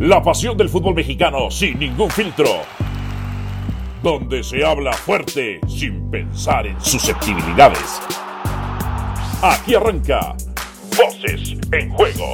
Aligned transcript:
La 0.00 0.22
pasión 0.22 0.58
del 0.58 0.68
fútbol 0.68 0.94
mexicano 0.94 1.50
sin 1.50 1.78
ningún 1.78 2.10
filtro. 2.10 2.50
Donde 4.02 4.42
se 4.42 4.62
habla 4.62 4.92
fuerte 4.92 5.58
sin 5.66 6.10
pensar 6.10 6.66
en 6.66 6.78
susceptibilidades. 6.82 8.02
Aquí 9.42 9.74
arranca 9.74 10.36
Voces 10.98 11.56
en 11.72 11.90
Juego. 11.94 12.30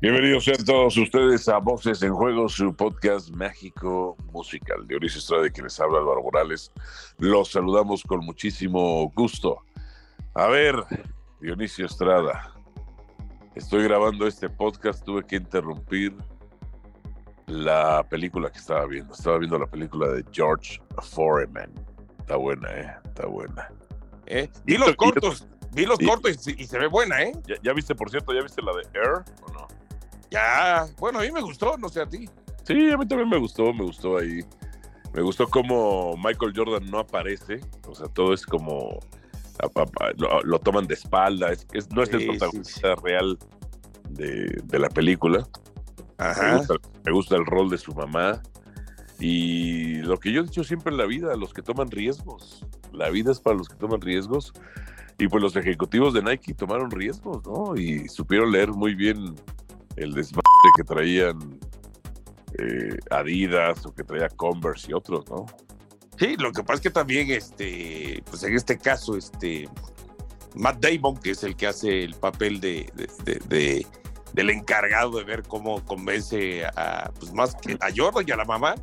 Bienvenidos 0.00 0.44
sean 0.44 0.64
todos 0.64 0.96
ustedes 0.96 1.46
a 1.50 1.58
Voces 1.58 2.02
en 2.02 2.14
Juego, 2.14 2.48
su 2.48 2.74
podcast 2.74 3.28
mágico 3.28 4.16
musical. 4.32 4.88
Dionisio 4.88 5.18
Estrada, 5.18 5.50
que 5.50 5.60
les 5.60 5.78
habla 5.78 5.98
Álvaro 5.98 6.22
Morales. 6.22 6.72
Los 7.18 7.50
saludamos 7.50 8.04
con 8.04 8.24
muchísimo 8.24 9.12
gusto. 9.14 9.58
A 10.32 10.46
ver, 10.46 10.76
Dionisio 11.42 11.84
Estrada, 11.84 12.54
estoy 13.60 13.84
grabando 13.84 14.26
este 14.26 14.48
podcast, 14.48 15.04
tuve 15.04 15.22
que 15.22 15.36
interrumpir 15.36 16.14
la 17.46 18.02
película 18.08 18.50
que 18.50 18.58
estaba 18.58 18.86
viendo. 18.86 19.12
Estaba 19.12 19.38
viendo 19.38 19.58
la 19.58 19.66
película 19.66 20.08
de 20.08 20.24
George 20.32 20.80
Foreman. 21.02 21.70
Está 22.20 22.36
buena, 22.36 22.70
¿eh? 22.70 22.94
Está 23.04 23.26
buena. 23.26 23.68
¿Eh? 24.26 24.48
Vi 24.64 24.78
los 24.78 24.96
cortos, 24.96 25.46
vi 25.72 25.84
los 25.84 25.98
cortos 25.98 26.48
y, 26.48 26.64
se 26.64 26.78
ve 26.78 26.86
buena, 26.86 27.22
¿eh? 27.22 27.32
¿Ya, 27.46 27.56
¿Ya, 27.62 27.72
viste, 27.74 27.94
por 27.94 28.10
cierto, 28.10 28.32
ya 28.32 28.42
viste 28.42 28.62
la 28.62 28.72
de 28.72 28.82
Air 28.98 29.24
o 29.46 29.52
no? 29.52 29.68
Ya, 30.30 30.86
bueno, 30.98 31.18
a 31.18 31.22
mí 31.22 31.30
me 31.30 31.42
gustó, 31.42 31.76
no 31.76 31.88
sé 31.88 32.00
a 32.00 32.06
ti. 32.08 32.30
Sí, 32.62 32.90
a 32.90 32.96
mí 32.96 33.06
también 33.06 33.28
me 33.28 33.38
gustó, 33.38 33.74
me 33.74 33.84
gustó 33.84 34.18
ahí. 34.18 34.40
Me 35.12 35.20
gustó 35.22 35.48
como 35.48 36.16
Michael 36.16 36.52
Jordan 36.54 36.88
no 36.90 37.00
aparece, 37.00 37.60
o 37.86 37.94
sea, 37.94 38.06
todo 38.06 38.32
es 38.32 38.46
como 38.46 39.00
lo, 40.16 40.58
toman 40.58 40.86
de 40.86 40.94
espalda, 40.94 41.52
es, 41.52 41.90
no 41.90 42.02
es 42.02 42.12
el 42.12 42.26
protagonista 42.26 42.94
real 42.96 43.38
de, 44.08 44.60
de, 44.64 44.78
la 44.78 44.88
película. 44.88 45.46
Ajá. 46.18 46.62
Me 47.04 47.12
gusta, 47.12 47.36
el 47.36 47.46
rol 47.46 47.70
de 47.70 47.78
su 47.78 47.94
mamá. 47.94 48.42
Y 49.18 49.96
lo 50.02 50.18
que 50.18 50.32
yo 50.32 50.40
he 50.40 50.44
dicho 50.44 50.64
siempre 50.64 50.92
en 50.92 50.98
la 50.98 51.06
vida, 51.06 51.36
los 51.36 51.52
que 51.52 51.62
toman 51.62 51.90
riesgos. 51.90 52.66
La 52.92 53.10
vida 53.10 53.32
es 53.32 53.40
para 53.40 53.56
los 53.56 53.68
que 53.68 53.76
toman 53.76 54.00
riesgos. 54.00 54.52
Y 55.18 55.28
pues 55.28 55.42
los 55.42 55.54
ejecutivos 55.56 56.14
de 56.14 56.22
Nike 56.22 56.54
tomaron 56.54 56.90
riesgos, 56.90 57.44
¿no? 57.44 57.76
Y 57.76 58.08
supieron 58.08 58.50
leer 58.50 58.70
muy 58.70 58.94
bien 58.94 59.34
el 59.96 60.12
desmadre 60.12 60.42
que 60.76 60.84
traían 60.84 61.60
eh, 62.58 62.98
Adidas 63.10 63.84
o 63.84 63.94
que 63.94 64.02
traía 64.02 64.28
Converse 64.30 64.90
y 64.90 64.94
otros, 64.94 65.24
¿no? 65.28 65.44
Sí, 66.20 66.36
lo 66.36 66.52
que 66.52 66.62
pasa 66.62 66.74
es 66.74 66.80
que 66.82 66.90
también, 66.90 67.30
este, 67.30 68.22
pues 68.28 68.42
en 68.42 68.54
este 68.54 68.76
caso, 68.76 69.16
este, 69.16 69.66
Matt 70.54 70.84
Damon, 70.84 71.16
que 71.16 71.30
es 71.30 71.42
el 71.44 71.56
que 71.56 71.66
hace 71.66 72.04
el 72.04 72.14
papel 72.14 72.60
de, 72.60 72.92
de, 73.24 73.86
del 74.34 74.50
encargado 74.50 75.16
de 75.16 75.24
ver 75.24 75.42
cómo 75.44 75.82
convence 75.86 76.66
a, 76.76 77.10
pues 77.18 77.32
más 77.32 77.54
que 77.54 77.72
a 77.80 77.88
Jordan 77.96 78.26
y 78.28 78.32
a 78.32 78.36
la 78.36 78.44
mamá, 78.44 78.74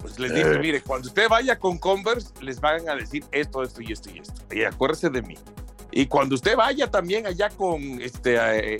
pues 0.00 0.18
les 0.18 0.34
dice, 0.34 0.54
eh. 0.54 0.58
mire, 0.58 0.80
cuando 0.80 1.06
usted 1.06 1.28
vaya 1.28 1.56
con 1.56 1.78
Converse, 1.78 2.32
les 2.40 2.60
van 2.60 2.88
a 2.88 2.96
decir 2.96 3.24
esto, 3.30 3.62
esto 3.62 3.80
y 3.80 3.92
esto 3.92 4.10
y 4.10 4.18
esto. 4.18 4.34
Y 4.52 4.64
acuérdese 4.64 5.10
de 5.10 5.22
mí. 5.22 5.36
Y 5.92 6.06
cuando 6.06 6.34
usted 6.34 6.56
vaya 6.56 6.90
también 6.90 7.24
allá 7.28 7.50
con 7.50 7.80
este, 8.02 8.34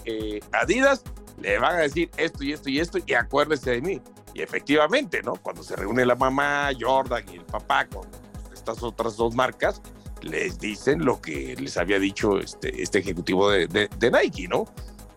eh, 0.05 0.41
Adidas, 0.51 1.05
le 1.41 1.61
van 1.61 1.77
a 1.77 1.79
decir 1.83 2.11
esto 2.17 2.43
y 2.43 2.53
esto 2.53 2.71
y 2.71 2.81
esto 2.81 2.99
y 3.07 3.15
acuérdese 3.15 3.71
de 3.71 3.83
mí. 3.83 4.03
Y 4.39 4.43
efectivamente, 4.43 5.21
¿no? 5.21 5.35
Cuando 5.35 5.65
se 5.65 5.75
reúne 5.75 6.07
la 6.07 6.15
mamá, 6.15 6.71
Jordan 6.79 7.25
y 7.29 7.39
el 7.39 7.45
papá 7.45 7.89
con 7.89 8.07
estas 8.53 8.85
otras 8.85 9.17
dos 9.17 9.35
marcas, 9.35 9.83
les 10.21 10.61
dicen 10.61 11.05
lo 11.05 11.21
que 11.21 11.57
les 11.57 11.77
había 11.77 11.99
dicho 11.99 12.39
este, 12.39 12.81
este 12.81 13.01
ejecutivo 13.01 13.51
de, 13.51 13.67
de, 13.67 14.11
Nike, 14.13 14.47
¿no? 14.47 14.67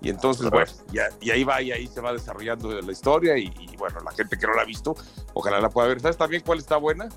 Y 0.02 0.09
entonces, 0.09 0.50
bueno, 0.50 0.72
ya, 0.91 1.09
y 1.22 1.30
ahí 1.30 1.44
va, 1.44 1.61
y 1.61 1.72
ahí 1.72 1.86
se 1.86 2.02
va 2.02 2.13
desarrollando 2.13 2.81
la 2.81 2.91
historia, 2.91 3.38
y, 3.38 3.53
bueno, 3.78 4.00
la 4.00 4.11
gente 4.13 4.39
que 4.39 4.47
no 4.47 4.55
la 4.55 4.63
ha 4.63 4.66
visto, 4.66 4.95
ojalá 5.35 5.62
la 5.62 5.69
pueda 5.69 5.90
ver. 5.90 6.01
¿Sabes 6.01 6.18
también 6.18 6.41
cuál 6.44 6.57
está 6.57 6.78
buena? 6.78 7.07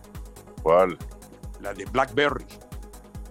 ¿Cuál? 0.63 0.99
La 1.63 1.73
de 1.73 1.87
Blackberry. 1.87 2.45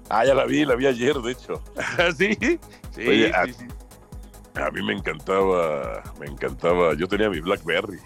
Ah, 0.10 0.26
ya 0.26 0.34
la 0.34 0.46
vi, 0.46 0.66
la 0.66 0.74
vi 0.74 0.88
ayer, 0.88 1.16
de 1.18 1.32
hecho. 1.32 1.62
¿Sí? 2.18 2.36
Sí, 2.40 2.58
sí, 2.90 3.54
sí. 3.54 3.68
A 4.56 4.72
mí 4.72 4.82
me 4.82 4.94
encantaba, 4.94 6.02
me 6.20 6.26
encantaba. 6.26 6.96
Yo 6.96 7.08
tenía 7.08 7.30
mi 7.30 7.40
Blackberry. 7.40 8.00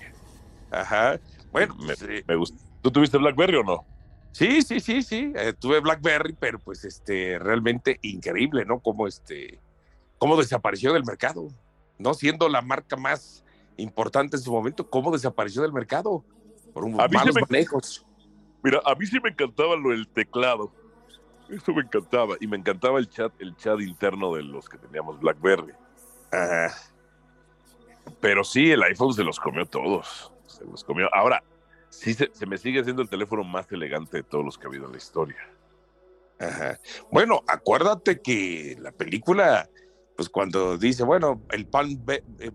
Ajá. 0.72 1.20
Bueno, 1.52 1.76
me, 1.76 1.96
pues, 1.96 2.28
me 2.28 2.36
gustó. 2.36 2.58
¿Tú 2.82 2.92
tuviste 2.92 3.18
Blackberry 3.18 3.58
o 3.58 3.64
no? 3.64 3.86
Sí, 4.32 4.62
sí, 4.62 4.80
sí, 4.80 5.02
sí. 5.02 5.34
Eh, 5.36 5.54
tuve 5.58 5.80
Blackberry, 5.80 6.36
pero 6.40 6.60
pues 6.60 6.86
este, 6.86 7.40
realmente 7.40 7.98
increíble, 8.04 8.66
¿no? 8.66 8.80
Cómo 8.80 9.08
este, 9.08 9.60
cómo 10.18 10.38
desapareció 10.38 10.94
del 10.94 11.06
mercado, 11.06 11.48
¿no? 11.98 12.14
Siendo 12.14 12.48
la 12.48 12.62
marca 12.62 12.96
más 12.96 13.44
importante 13.78 14.38
en 14.38 14.44
su 14.44 14.52
momento, 14.52 14.90
cómo 14.90 15.12
desapareció 15.12 15.62
del 15.64 15.74
mercado 15.74 16.24
por 16.74 16.86
un 16.86 17.00
a 17.02 17.08
malos 17.08 17.36
manejos. 17.36 18.06
Mira, 18.64 18.82
a 18.86 18.96
mí 18.96 19.06
sí 19.06 19.20
me 19.24 19.30
encantaba 19.30 19.76
lo 19.76 19.90
del 19.90 20.08
teclado. 20.08 20.72
Eso 21.50 21.74
me 21.74 21.82
encantaba. 21.82 22.36
Y 22.40 22.48
me 22.48 22.58
encantaba 22.58 23.00
el 23.00 23.10
chat, 23.10 23.32
el 23.40 23.56
chat 23.56 23.80
interno 23.82 24.36
de 24.36 24.44
los 24.44 24.68
que 24.68 24.78
teníamos 24.78 25.20
Blackberry. 25.20 25.74
Pero 28.20 28.44
sí, 28.44 28.72
el 28.72 28.84
iPhone 28.84 29.14
se 29.14 29.24
los 29.24 29.40
comió 29.40 29.66
todos. 29.66 30.32
Se 30.58 30.66
los 30.66 30.84
comió. 30.84 31.14
Ahora, 31.14 31.44
sí 31.90 32.14
se, 32.14 32.30
me 32.46 32.58
sigue 32.58 32.84
siendo 32.84 33.02
el 33.02 33.10
teléfono 33.10 33.44
más 33.44 33.72
elegante 33.72 34.18
de 34.18 34.24
todos 34.24 34.44
los 34.44 34.58
que 34.58 34.66
ha 34.66 34.70
habido 34.70 34.86
en 34.86 34.92
la 34.92 34.98
historia. 34.98 35.38
Ajá. 36.40 36.80
Bueno, 37.12 37.44
acuérdate 37.48 38.22
que 38.22 38.78
la 38.80 38.92
película, 38.92 39.70
pues 40.16 40.30
cuando 40.30 40.78
dice, 40.78 41.04
bueno, 41.04 41.42
el 41.52 41.66
Palm 41.66 42.04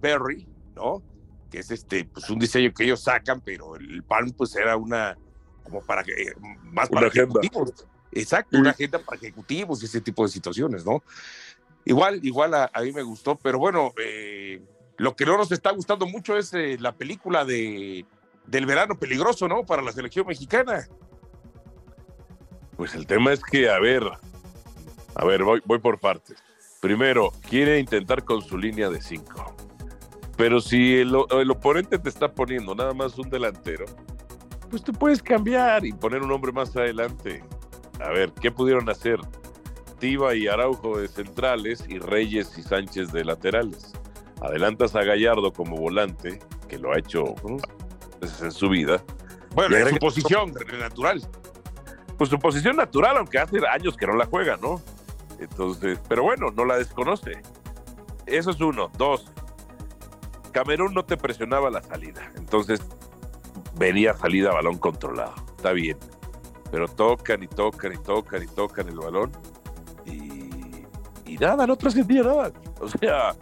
Berry, 0.00 0.46
¿no? 0.74 1.02
Que 1.50 1.58
es 1.58 1.70
este, 1.70 2.04
pues 2.04 2.30
un 2.30 2.38
diseño 2.38 2.72
que 2.72 2.84
ellos 2.84 3.02
sacan, 3.02 3.40
pero 3.40 3.76
el 3.76 4.02
Palm, 4.04 4.32
pues 4.32 4.54
era 4.56 4.76
una, 4.76 5.16
como 5.64 5.82
para 5.82 6.02
que, 6.04 6.12
más 6.62 6.88
para 6.88 7.08
ejecutivos. 7.08 7.86
Exacto, 8.12 8.58
una 8.58 8.70
agenda 8.70 8.98
para 8.98 9.16
ejecutivos 9.16 9.82
y 9.82 9.86
ese 9.86 10.00
tipo 10.00 10.22
de 10.22 10.28
situaciones, 10.28 10.84
¿no? 10.84 11.02
Igual, 11.84 12.20
igual 12.24 12.54
a, 12.54 12.70
mí 12.82 12.92
me 12.92 13.02
gustó, 13.02 13.36
pero 13.36 13.58
bueno, 13.58 13.92
eh, 13.98 14.62
lo 15.02 15.16
que 15.16 15.26
no 15.26 15.36
nos 15.36 15.50
está 15.50 15.72
gustando 15.72 16.06
mucho 16.06 16.36
es 16.36 16.54
eh, 16.54 16.76
la 16.78 16.92
película 16.92 17.44
de, 17.44 18.06
del 18.46 18.66
verano 18.66 18.96
peligroso, 18.96 19.48
¿no? 19.48 19.66
Para 19.66 19.82
la 19.82 19.90
selección 19.90 20.28
mexicana. 20.28 20.86
Pues 22.76 22.94
el 22.94 23.04
tema 23.08 23.32
es 23.32 23.42
que, 23.42 23.68
a 23.68 23.80
ver, 23.80 24.04
a 25.16 25.24
ver, 25.24 25.42
voy, 25.42 25.60
voy 25.64 25.80
por 25.80 25.98
partes. 25.98 26.36
Primero, 26.80 27.32
quiere 27.50 27.80
intentar 27.80 28.22
con 28.22 28.42
su 28.42 28.56
línea 28.56 28.90
de 28.90 29.02
cinco. 29.02 29.56
Pero 30.36 30.60
si 30.60 30.98
el, 30.98 31.12
el, 31.30 31.50
oponente 31.50 31.98
te 31.98 32.08
está 32.08 32.32
poniendo 32.32 32.72
nada 32.72 32.94
más 32.94 33.18
un 33.18 33.28
delantero, 33.28 33.86
pues 34.70 34.84
tú 34.84 34.92
puedes 34.92 35.20
cambiar 35.20 35.84
y 35.84 35.92
poner 35.92 36.22
un 36.22 36.30
hombre 36.30 36.52
más 36.52 36.76
adelante. 36.76 37.42
A 38.00 38.10
ver, 38.10 38.32
¿qué 38.40 38.52
pudieron 38.52 38.88
hacer? 38.88 39.18
y 40.00 40.48
Araujo 40.48 40.98
de 40.98 41.06
centrales 41.06 41.84
y 41.88 41.98
Reyes 41.98 42.56
y 42.58 42.62
Sánchez 42.62 43.12
de 43.12 43.24
laterales. 43.24 43.92
Adelantas 44.42 44.94
a 44.96 45.02
Gallardo 45.02 45.52
como 45.52 45.76
volante, 45.76 46.38
que 46.68 46.78
lo 46.78 46.92
ha 46.92 46.98
hecho 46.98 47.34
en 48.40 48.50
su 48.50 48.68
vida. 48.68 49.02
Bueno, 49.54 49.76
es 49.76 49.88
su 49.88 49.96
posición 49.96 50.52
natural. 50.78 51.22
Pues 52.16 52.30
su 52.30 52.38
posición 52.38 52.76
natural, 52.76 53.16
aunque 53.18 53.38
hace 53.38 53.58
años 53.66 53.96
que 53.96 54.06
no 54.06 54.14
la 54.14 54.26
juega, 54.26 54.56
¿no? 54.56 54.80
Entonces, 55.38 56.00
pero 56.08 56.22
bueno, 56.22 56.50
no 56.54 56.64
la 56.64 56.78
desconoce. 56.78 57.42
Eso 58.26 58.50
es 58.50 58.60
uno. 58.60 58.90
Dos, 58.96 59.32
Camerún 60.52 60.94
no 60.94 61.04
te 61.04 61.16
presionaba 61.16 61.70
la 61.70 61.82
salida. 61.82 62.30
Entonces, 62.36 62.80
venía 63.74 64.14
salida 64.14 64.50
a 64.50 64.54
balón 64.54 64.78
controlado. 64.78 65.34
Está 65.56 65.72
bien. 65.72 65.98
Pero 66.70 66.88
tocan 66.88 67.42
y 67.42 67.48
tocan 67.48 67.92
y 67.92 67.98
tocan 67.98 68.42
y 68.42 68.46
tocan 68.46 68.88
el 68.88 68.96
balón 68.96 69.32
y, 70.06 71.36
nada, 71.38 71.66
no 71.66 71.76
trascendía 71.76 72.22
nada. 72.22 72.52
O 72.80 72.88
sea, 72.88 73.34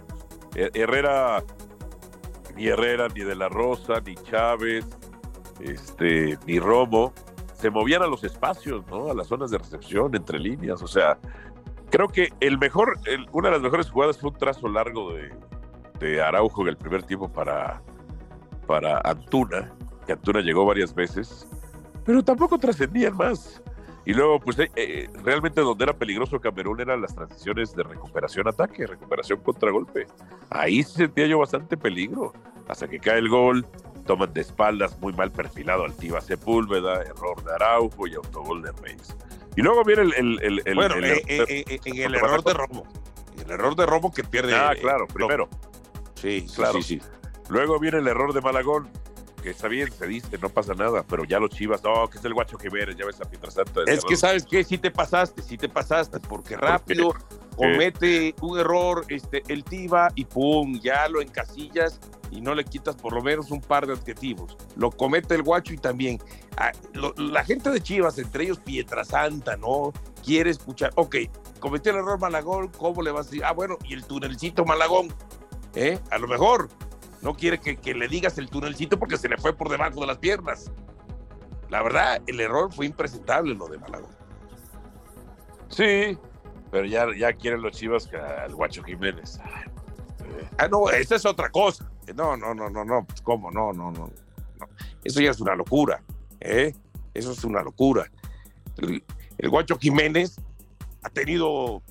Herrera, 0.54 1.42
ni 2.56 2.66
Herrera, 2.66 3.08
ni 3.14 3.20
De 3.22 3.34
La 3.34 3.48
Rosa, 3.48 4.00
ni 4.04 4.14
Chávez, 4.16 4.86
este, 5.60 6.38
ni 6.46 6.58
Romo, 6.58 7.12
se 7.54 7.70
movían 7.70 8.02
a 8.02 8.06
los 8.06 8.24
espacios, 8.24 8.86
¿no? 8.88 9.10
A 9.10 9.14
las 9.14 9.28
zonas 9.28 9.50
de 9.50 9.58
recepción, 9.58 10.14
entre 10.14 10.38
líneas. 10.38 10.82
O 10.82 10.86
sea, 10.86 11.18
creo 11.90 12.08
que 12.08 12.32
el 12.40 12.58
mejor, 12.58 12.98
una 13.32 13.48
de 13.48 13.54
las 13.54 13.62
mejores 13.62 13.90
jugadas 13.90 14.18
fue 14.18 14.30
un 14.30 14.36
trazo 14.36 14.68
largo 14.68 15.12
de, 15.12 15.30
de 15.98 16.22
Araujo 16.22 16.62
en 16.62 16.68
el 16.68 16.76
primer 16.76 17.02
tiempo 17.02 17.28
para, 17.28 17.82
para 18.66 19.00
Antuna, 19.04 19.72
que 20.06 20.12
Antuna 20.12 20.40
llegó 20.40 20.64
varias 20.64 20.94
veces, 20.94 21.46
pero 22.04 22.24
tampoco 22.24 22.58
trascendían 22.58 23.16
más. 23.16 23.62
Y 24.10 24.12
luego, 24.12 24.40
pues 24.40 24.58
eh, 24.58 24.68
eh, 24.74 25.08
realmente 25.22 25.60
donde 25.60 25.84
era 25.84 25.92
peligroso 25.92 26.40
Camerún 26.40 26.80
eran 26.80 27.00
las 27.00 27.14
transiciones 27.14 27.76
de 27.76 27.84
recuperación-ataque, 27.84 28.84
recuperación-contragolpe. 28.84 30.08
Ahí 30.50 30.82
sentía 30.82 31.28
yo 31.28 31.38
bastante 31.38 31.76
peligro. 31.76 32.32
Hasta 32.66 32.88
que 32.88 32.98
cae 32.98 33.20
el 33.20 33.28
gol, 33.28 33.64
toman 34.06 34.32
de 34.32 34.40
espaldas, 34.40 34.98
muy 34.98 35.12
mal 35.12 35.30
perfilado 35.30 35.84
Altiva 35.84 36.20
Sepúlveda, 36.20 37.02
error 37.02 37.44
de 37.44 37.54
Araujo 37.54 38.08
y 38.08 38.16
autogol 38.16 38.62
de 38.62 38.72
Reyes. 38.72 39.16
Y 39.54 39.62
luego 39.62 39.84
viene 39.84 40.02
el. 40.02 40.40
el, 40.42 40.74
bueno, 40.74 40.96
eh, 40.98 41.64
en 41.84 42.02
el 42.02 42.14
error 42.16 42.42
de 42.42 42.52
Romo. 42.52 42.82
El 43.44 43.48
error 43.48 43.76
de 43.76 43.86
Romo 43.86 44.12
que 44.12 44.24
pierde. 44.24 44.56
Ah, 44.56 44.72
claro, 44.80 45.06
primero. 45.06 45.48
Sí, 46.14 46.48
claro. 46.52 46.82
Sí, 46.82 46.98
sí. 46.98 47.02
Luego 47.48 47.78
viene 47.78 47.98
el 47.98 48.08
error 48.08 48.32
de 48.32 48.40
Malagón, 48.40 48.88
que 49.40 49.50
está 49.50 49.68
bien, 49.68 49.90
se 49.92 50.06
dice, 50.06 50.38
no 50.38 50.48
pasa 50.48 50.74
nada, 50.74 51.04
pero 51.08 51.24
ya 51.24 51.38
los 51.38 51.50
chivas, 51.50 51.82
no, 51.82 52.08
que 52.08 52.18
es 52.18 52.24
el 52.24 52.34
guacho 52.34 52.58
Jiménez, 52.58 52.96
ya 52.96 53.06
ves 53.06 53.20
a 53.20 53.24
Pietrasanta. 53.24 53.82
Es 53.86 54.04
que, 54.04 54.16
¿sabes 54.16 54.44
qué? 54.44 54.62
Sí 54.64 54.78
te 54.78 54.90
pasaste, 54.90 55.42
sí 55.42 55.56
te 55.56 55.68
pasaste, 55.68 56.20
porque 56.20 56.56
rápido 56.56 57.14
comete 57.56 58.34
un 58.40 58.58
error 58.58 59.04
este, 59.08 59.42
el 59.48 59.64
Tiva 59.64 60.08
y 60.14 60.24
pum, 60.24 60.80
ya 60.80 61.08
lo 61.08 61.20
encasillas 61.20 62.00
y 62.30 62.40
no 62.40 62.54
le 62.54 62.64
quitas 62.64 62.96
por 62.96 63.12
lo 63.12 63.22
menos 63.22 63.50
un 63.50 63.60
par 63.60 63.86
de 63.86 63.92
adjetivos. 63.92 64.56
Lo 64.76 64.90
comete 64.90 65.34
el 65.34 65.42
guacho 65.42 65.74
y 65.74 65.78
también 65.78 66.18
ah, 66.56 66.72
la 67.16 67.44
gente 67.44 67.70
de 67.70 67.80
Chivas, 67.80 68.18
entre 68.18 68.44
ellos 68.44 68.58
Pietrasanta, 68.58 69.56
¿no? 69.56 69.92
Quiere 70.24 70.50
escuchar, 70.50 70.92
ok, 70.94 71.16
cometió 71.58 71.92
el 71.92 71.98
error 71.98 72.18
Malagón, 72.20 72.68
¿cómo 72.68 73.02
le 73.02 73.10
vas 73.10 73.26
a 73.26 73.30
decir? 73.30 73.44
Ah, 73.44 73.52
bueno, 73.52 73.76
y 73.84 73.94
el 73.94 74.04
tunelcito 74.04 74.64
Malagón, 74.64 75.12
¿eh? 75.74 75.98
A 76.10 76.18
lo 76.18 76.28
mejor 76.28 76.68
no 77.22 77.34
quiere 77.34 77.58
que, 77.60 77.94
le 77.94 78.08
digas 78.08 78.38
el 78.38 78.48
tunelcito 78.48 78.98
porque 78.98 79.16
se 79.16 79.28
le 79.28 79.36
fue 79.36 79.54
por 79.54 79.68
debajo 79.68 80.00
de 80.00 80.06
las 80.06 80.18
piernas. 80.18 80.70
La 81.68 81.82
verdad, 81.82 82.22
el 82.26 82.40
error 82.40 82.72
fue 82.72 82.86
impresentable 82.86 83.54
lo 83.54 83.68
de 83.68 83.78
Malagón. 83.78 84.10
Sí, 85.68 86.18
pero 86.70 86.86
ya, 86.86 87.32
quieren 87.34 87.62
los 87.62 87.72
chivas 87.76 88.08
al 88.12 88.54
Guacho 88.54 88.82
Jiménez. 88.82 89.38
Ah, 90.58 90.68
no, 90.68 90.88
esa 90.90 91.16
es 91.16 91.26
otra 91.26 91.50
cosa. 91.50 91.90
No, 92.14 92.36
no, 92.36 92.54
no, 92.54 92.68
no, 92.70 92.84
no, 92.84 93.04
pues 93.04 93.20
cómo, 93.20 93.50
no, 93.50 93.72
no, 93.72 93.92
no. 93.92 94.10
Eso 95.04 95.20
ya 95.20 95.30
es 95.30 95.40
una 95.40 95.54
locura, 95.54 96.02
¿eh? 96.40 96.74
Eso 97.14 97.32
es 97.32 97.44
una 97.44 97.62
locura. 97.62 98.10
El, 98.78 99.04
el 99.38 99.48
Guacho 99.48 99.78
Jiménez 99.78 100.36
ha 101.02 101.10
tenido 101.10 101.82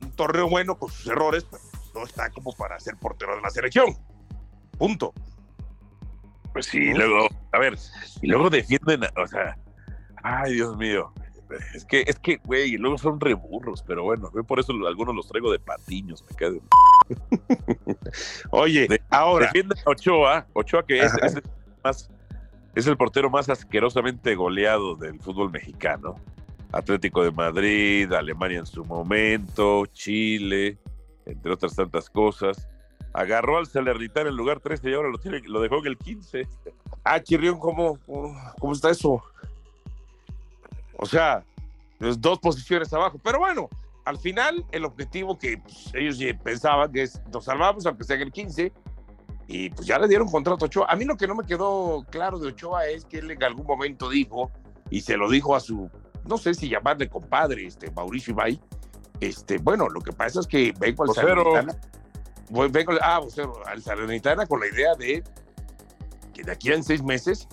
un 0.00 0.12
torneo 0.16 0.48
bueno 0.48 0.78
con 0.78 0.90
sus 0.90 1.06
errores, 1.06 1.46
pero 1.50 1.62
no 1.94 2.04
está 2.04 2.30
como 2.30 2.52
para 2.52 2.78
ser 2.80 2.96
portero 2.96 3.36
de 3.36 3.42
la 3.42 3.50
selección. 3.50 3.96
Punto. 4.80 5.12
Pues 6.54 6.64
sí, 6.64 6.94
luego, 6.94 7.28
a 7.52 7.58
ver, 7.58 7.76
y 8.22 8.28
luego 8.28 8.48
defienden, 8.48 9.02
o 9.14 9.26
sea, 9.26 9.58
ay, 10.22 10.54
Dios 10.54 10.74
mío. 10.78 11.12
Es 11.74 11.84
que, 11.84 12.02
es 12.06 12.18
que, 12.18 12.38
güey, 12.44 12.78
luego 12.78 12.96
son 12.96 13.20
reburros, 13.20 13.82
pero 13.86 14.04
bueno, 14.04 14.30
por 14.48 14.58
eso 14.58 14.72
algunos 14.88 15.14
los 15.14 15.28
traigo 15.28 15.52
de 15.52 15.58
patiños, 15.58 16.24
me 16.30 16.34
quedo. 16.34 16.60
Oye, 18.52 18.88
ahora. 19.10 19.46
Defienden 19.46 19.76
a 19.84 19.90
Ochoa, 19.90 20.46
Ochoa 20.54 20.86
que 20.86 21.00
es, 21.00 21.12
es, 21.22 21.34
el 21.34 21.42
más, 21.84 22.10
es 22.74 22.86
el 22.86 22.96
portero 22.96 23.28
más 23.28 23.50
asquerosamente 23.50 24.34
goleado 24.34 24.96
del 24.96 25.20
fútbol 25.20 25.50
mexicano. 25.50 26.16
Atlético 26.72 27.22
de 27.22 27.32
Madrid, 27.32 28.10
Alemania 28.14 28.60
en 28.60 28.66
su 28.66 28.82
momento, 28.82 29.84
Chile, 29.86 30.78
entre 31.26 31.52
otras 31.52 31.76
tantas 31.76 32.08
cosas 32.08 32.66
agarró 33.12 33.58
al 33.58 33.66
Salernitana 33.66 34.28
en 34.28 34.32
el 34.32 34.36
lugar 34.36 34.60
13 34.60 34.90
y 34.90 34.94
ahora 34.94 35.08
lo, 35.08 35.18
tiene, 35.18 35.40
lo 35.40 35.60
dejó 35.60 35.78
en 35.78 35.86
el 35.86 35.98
15. 35.98 36.46
Ah, 37.04 37.20
Chirrión, 37.20 37.58
¿cómo, 37.58 37.98
cómo, 38.58 38.72
está 38.72 38.90
eso? 38.90 39.22
O 40.96 41.06
sea, 41.06 41.44
dos 41.98 42.38
posiciones 42.38 42.92
abajo. 42.92 43.18
Pero 43.22 43.38
bueno, 43.40 43.68
al 44.04 44.18
final 44.18 44.64
el 44.72 44.84
objetivo 44.84 45.38
que 45.38 45.58
pues, 45.58 45.90
ellos 45.94 46.18
pensaban 46.42 46.92
que 46.92 47.02
es 47.02 47.20
nos 47.32 47.44
salvamos 47.44 47.86
aunque 47.86 48.04
sea 48.04 48.16
en 48.16 48.22
el 48.22 48.32
15 48.32 48.72
y 49.46 49.70
pues 49.70 49.86
ya 49.86 49.98
le 49.98 50.06
dieron 50.06 50.28
contrato 50.28 50.64
a 50.64 50.66
Ochoa. 50.66 50.86
A 50.88 50.96
mí 50.96 51.04
lo 51.04 51.16
que 51.16 51.26
no 51.26 51.34
me 51.34 51.44
quedó 51.44 52.04
claro 52.10 52.38
de 52.38 52.48
Ochoa 52.48 52.86
es 52.86 53.04
que 53.04 53.18
él 53.18 53.30
en 53.30 53.42
algún 53.42 53.66
momento 53.66 54.08
dijo 54.08 54.50
y 54.90 55.00
se 55.00 55.16
lo 55.16 55.28
dijo 55.28 55.56
a 55.56 55.60
su, 55.60 55.90
no 56.24 56.38
sé 56.38 56.54
si 56.54 56.68
llamarle 56.68 57.08
compadre, 57.08 57.66
este 57.66 57.90
Mauricio 57.90 58.32
Ibay, 58.32 58.60
este, 59.20 59.58
bueno, 59.58 59.88
lo 59.88 60.00
que 60.00 60.12
pasa 60.12 60.40
es 60.40 60.46
que 60.46 60.72
vengo 60.78 61.04
al 61.04 61.14
Salernitana 61.14 61.76
vengo 62.50 62.92
ah, 63.00 63.20
al 63.66 63.82
Salernitana 63.82 64.46
con 64.46 64.60
la 64.60 64.66
idea 64.66 64.94
de 64.94 65.22
que 66.34 66.42
de 66.42 66.52
aquí 66.52 66.72
en 66.72 66.82
seis 66.82 67.02
meses 67.02 67.48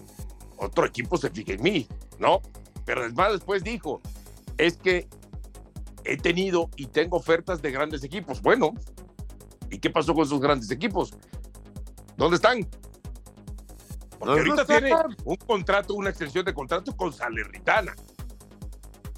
otro 0.57 0.85
equipo 0.85 1.17
se 1.17 1.29
fije 1.29 1.53
en 1.53 1.61
mí, 1.61 1.87
¿no? 2.19 2.41
Pero 2.85 3.01
además 3.01 3.33
después 3.33 3.63
dijo, 3.63 4.01
es 4.57 4.77
que 4.77 5.07
he 6.03 6.17
tenido 6.17 6.69
y 6.75 6.87
tengo 6.87 7.17
ofertas 7.17 7.61
de 7.61 7.71
grandes 7.71 8.03
equipos. 8.03 8.41
Bueno, 8.41 8.73
¿y 9.69 9.77
qué 9.79 9.89
pasó 9.89 10.13
con 10.13 10.23
esos 10.23 10.39
grandes 10.39 10.71
equipos? 10.71 11.13
¿Dónde 12.15 12.37
están? 12.37 12.67
Porque 14.17 14.39
ahorita 14.39 14.65
tiene 14.65 14.91
un 15.25 15.35
contrato, 15.35 15.93
una 15.93 16.09
extensión 16.09 16.43
de 16.43 16.53
contrato 16.53 16.95
con 16.95 17.13
Salernitana. 17.13 17.93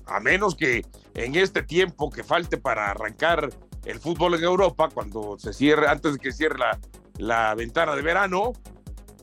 A 0.07 0.19
menos 0.19 0.55
que 0.55 0.83
en 1.13 1.35
este 1.35 1.63
tiempo 1.63 2.09
que 2.09 2.23
falte 2.23 2.57
para 2.57 2.89
arrancar 2.89 3.49
el 3.89 3.99
fútbol 3.99 4.35
en 4.35 4.43
Europa, 4.43 4.89
cuando 4.93 5.37
se 5.39 5.53
cierre, 5.53 5.87
antes 5.87 6.13
de 6.13 6.19
que 6.19 6.31
cierre 6.31 6.57
la, 6.59 6.79
la 7.17 7.55
ventana 7.55 7.95
de 7.95 8.01
verano, 8.01 8.53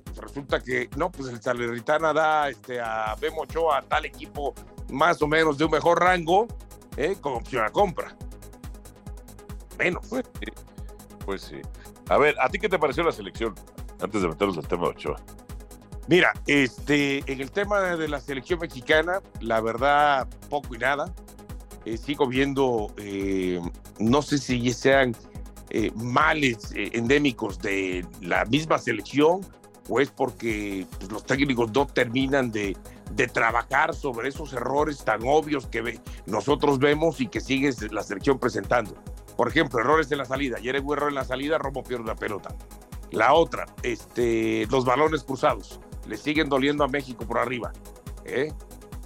pues 0.05 0.19
resulta 0.19 0.61
que 0.61 0.89
no, 0.97 1.11
pues 1.11 1.29
el 1.29 1.41
Salernitana 1.41 2.13
da 2.13 2.49
este, 2.49 2.81
a 2.81 3.15
Bemo 3.21 3.45
a 3.73 3.83
tal 3.83 4.05
equipo 4.05 4.55
más 4.91 5.21
o 5.23 5.29
menos 5.29 5.59
de 5.59 5.65
un 5.67 5.71
mejor 5.71 6.01
rango, 6.01 6.47
¿eh? 6.97 7.17
con 7.21 7.35
opción 7.35 7.65
a 7.65 7.71
compra. 7.71 8.17
Menos. 9.79 10.07
Pues 10.09 10.25
sí. 10.41 10.47
pues 11.25 11.43
sí. 11.43 11.61
A 12.09 12.19
ver, 12.19 12.35
¿a 12.41 12.49
ti 12.49 12.59
qué 12.59 12.69
te 12.69 12.79
pareció 12.79 13.03
la 13.03 13.13
selección? 13.13 13.55
Antes 14.01 14.23
de 14.23 14.29
meternos 14.29 14.59
al 14.59 14.67
tema 14.67 14.85
de 14.85 14.91
Ochoa. 14.91 15.17
Mira, 16.09 16.33
este, 16.47 17.19
en 17.31 17.41
el 17.41 17.51
tema 17.51 17.81
de 17.81 18.09
la 18.09 18.21
selección 18.21 18.61
mexicana, 18.61 19.21
la 19.41 19.61
verdad, 19.61 20.29
poco 20.49 20.75
y 20.75 20.79
nada. 20.79 21.13
Eh, 21.87 21.97
sigo 21.97 22.27
viendo, 22.27 22.93
eh, 22.97 23.61
no 24.00 24.21
sé 24.21 24.38
si 24.38 24.73
sean 24.73 25.15
eh, 25.71 25.93
males 25.94 26.73
endémicos 26.75 27.61
de 27.61 28.05
la 28.21 28.44
misma 28.44 28.77
selección 28.79 29.47
o 29.88 30.00
es 30.00 30.11
porque 30.11 30.85
pues, 30.99 31.12
los 31.12 31.25
técnicos 31.25 31.71
no 31.73 31.87
terminan 31.87 32.50
de, 32.50 32.77
trabajar 33.33 33.94
sobre 33.94 34.31
esos 34.31 34.53
errores 34.53 35.05
tan 35.05 35.21
obvios 35.25 35.69
que 35.69 36.00
nosotros 36.27 36.81
vemos 36.81 37.21
y 37.21 37.29
que 37.29 37.41
sigue 37.41 37.73
la 37.93 38.03
selección 38.03 38.41
presentando. 38.41 38.97
Por 39.37 39.47
ejemplo, 39.47 39.79
errores 39.79 40.11
en 40.11 40.19
la 40.19 40.25
salida. 40.25 40.56
Ayer 40.56 40.81
hubo 40.81 40.94
error 40.94 41.11
en 41.11 41.15
la 41.15 41.25
salida, 41.25 41.56
Romo 41.56 41.85
pierde 41.85 42.05
la 42.05 42.17
pelota. 42.17 42.53
La 43.12 43.32
otra, 43.32 43.67
este, 43.85 44.67
los 44.73 44.85
balones 44.85 45.23
cruzados. 45.23 45.79
Le 46.09 46.17
siguen 46.17 46.49
doliendo 46.49 46.82
a 46.82 46.89
México 46.89 47.25
por 47.25 47.39
arriba. 47.39 47.73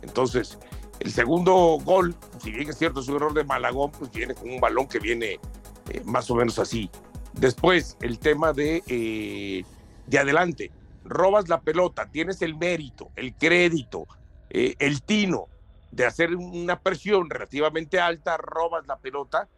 Entonces, 0.00 0.58
el 1.00 1.10
segundo 1.10 1.78
gol, 1.82 2.14
si 2.42 2.52
bien 2.52 2.68
es 2.68 2.76
cierto, 2.76 3.00
es 3.00 3.08
un 3.08 3.16
error 3.16 3.32
de 3.32 3.44
Malagón, 3.44 3.90
pues 3.90 4.10
viene 4.12 4.34
con 4.34 4.50
un 4.50 4.60
balón 4.60 4.86
que 4.86 4.98
viene 4.98 5.40
eh, 5.88 6.02
más 6.04 6.30
o 6.30 6.34
menos 6.34 6.58
así. 6.58 6.90
Después, 7.32 7.96
el 8.02 8.18
tema 8.18 8.52
de, 8.52 8.82
eh, 8.86 9.64
de 10.06 10.18
adelante. 10.18 10.70
Robas 11.04 11.48
la 11.48 11.62
pelota, 11.62 12.10
tienes 12.10 12.42
el 12.42 12.54
mérito, 12.56 13.10
el 13.16 13.34
crédito, 13.34 14.06
eh, 14.50 14.74
el 14.78 15.02
tino 15.02 15.46
de 15.90 16.04
hacer 16.04 16.36
una 16.36 16.78
presión 16.78 17.30
relativamente 17.30 17.98
alta, 17.98 18.36
robas 18.36 18.86
la 18.86 18.98
pelota, 18.98 19.48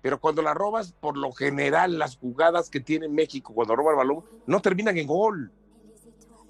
pero 0.00 0.20
cuando 0.20 0.40
la 0.40 0.54
robas, 0.54 0.92
por 0.92 1.16
lo 1.16 1.32
general, 1.32 1.98
las 1.98 2.16
jugadas 2.16 2.70
que 2.70 2.80
tiene 2.80 3.08
México 3.08 3.52
cuando 3.52 3.74
roba 3.74 3.90
el 3.90 3.96
balón 3.96 4.24
no 4.46 4.60
terminan 4.60 4.96
en 4.96 5.06
gol. 5.08 5.52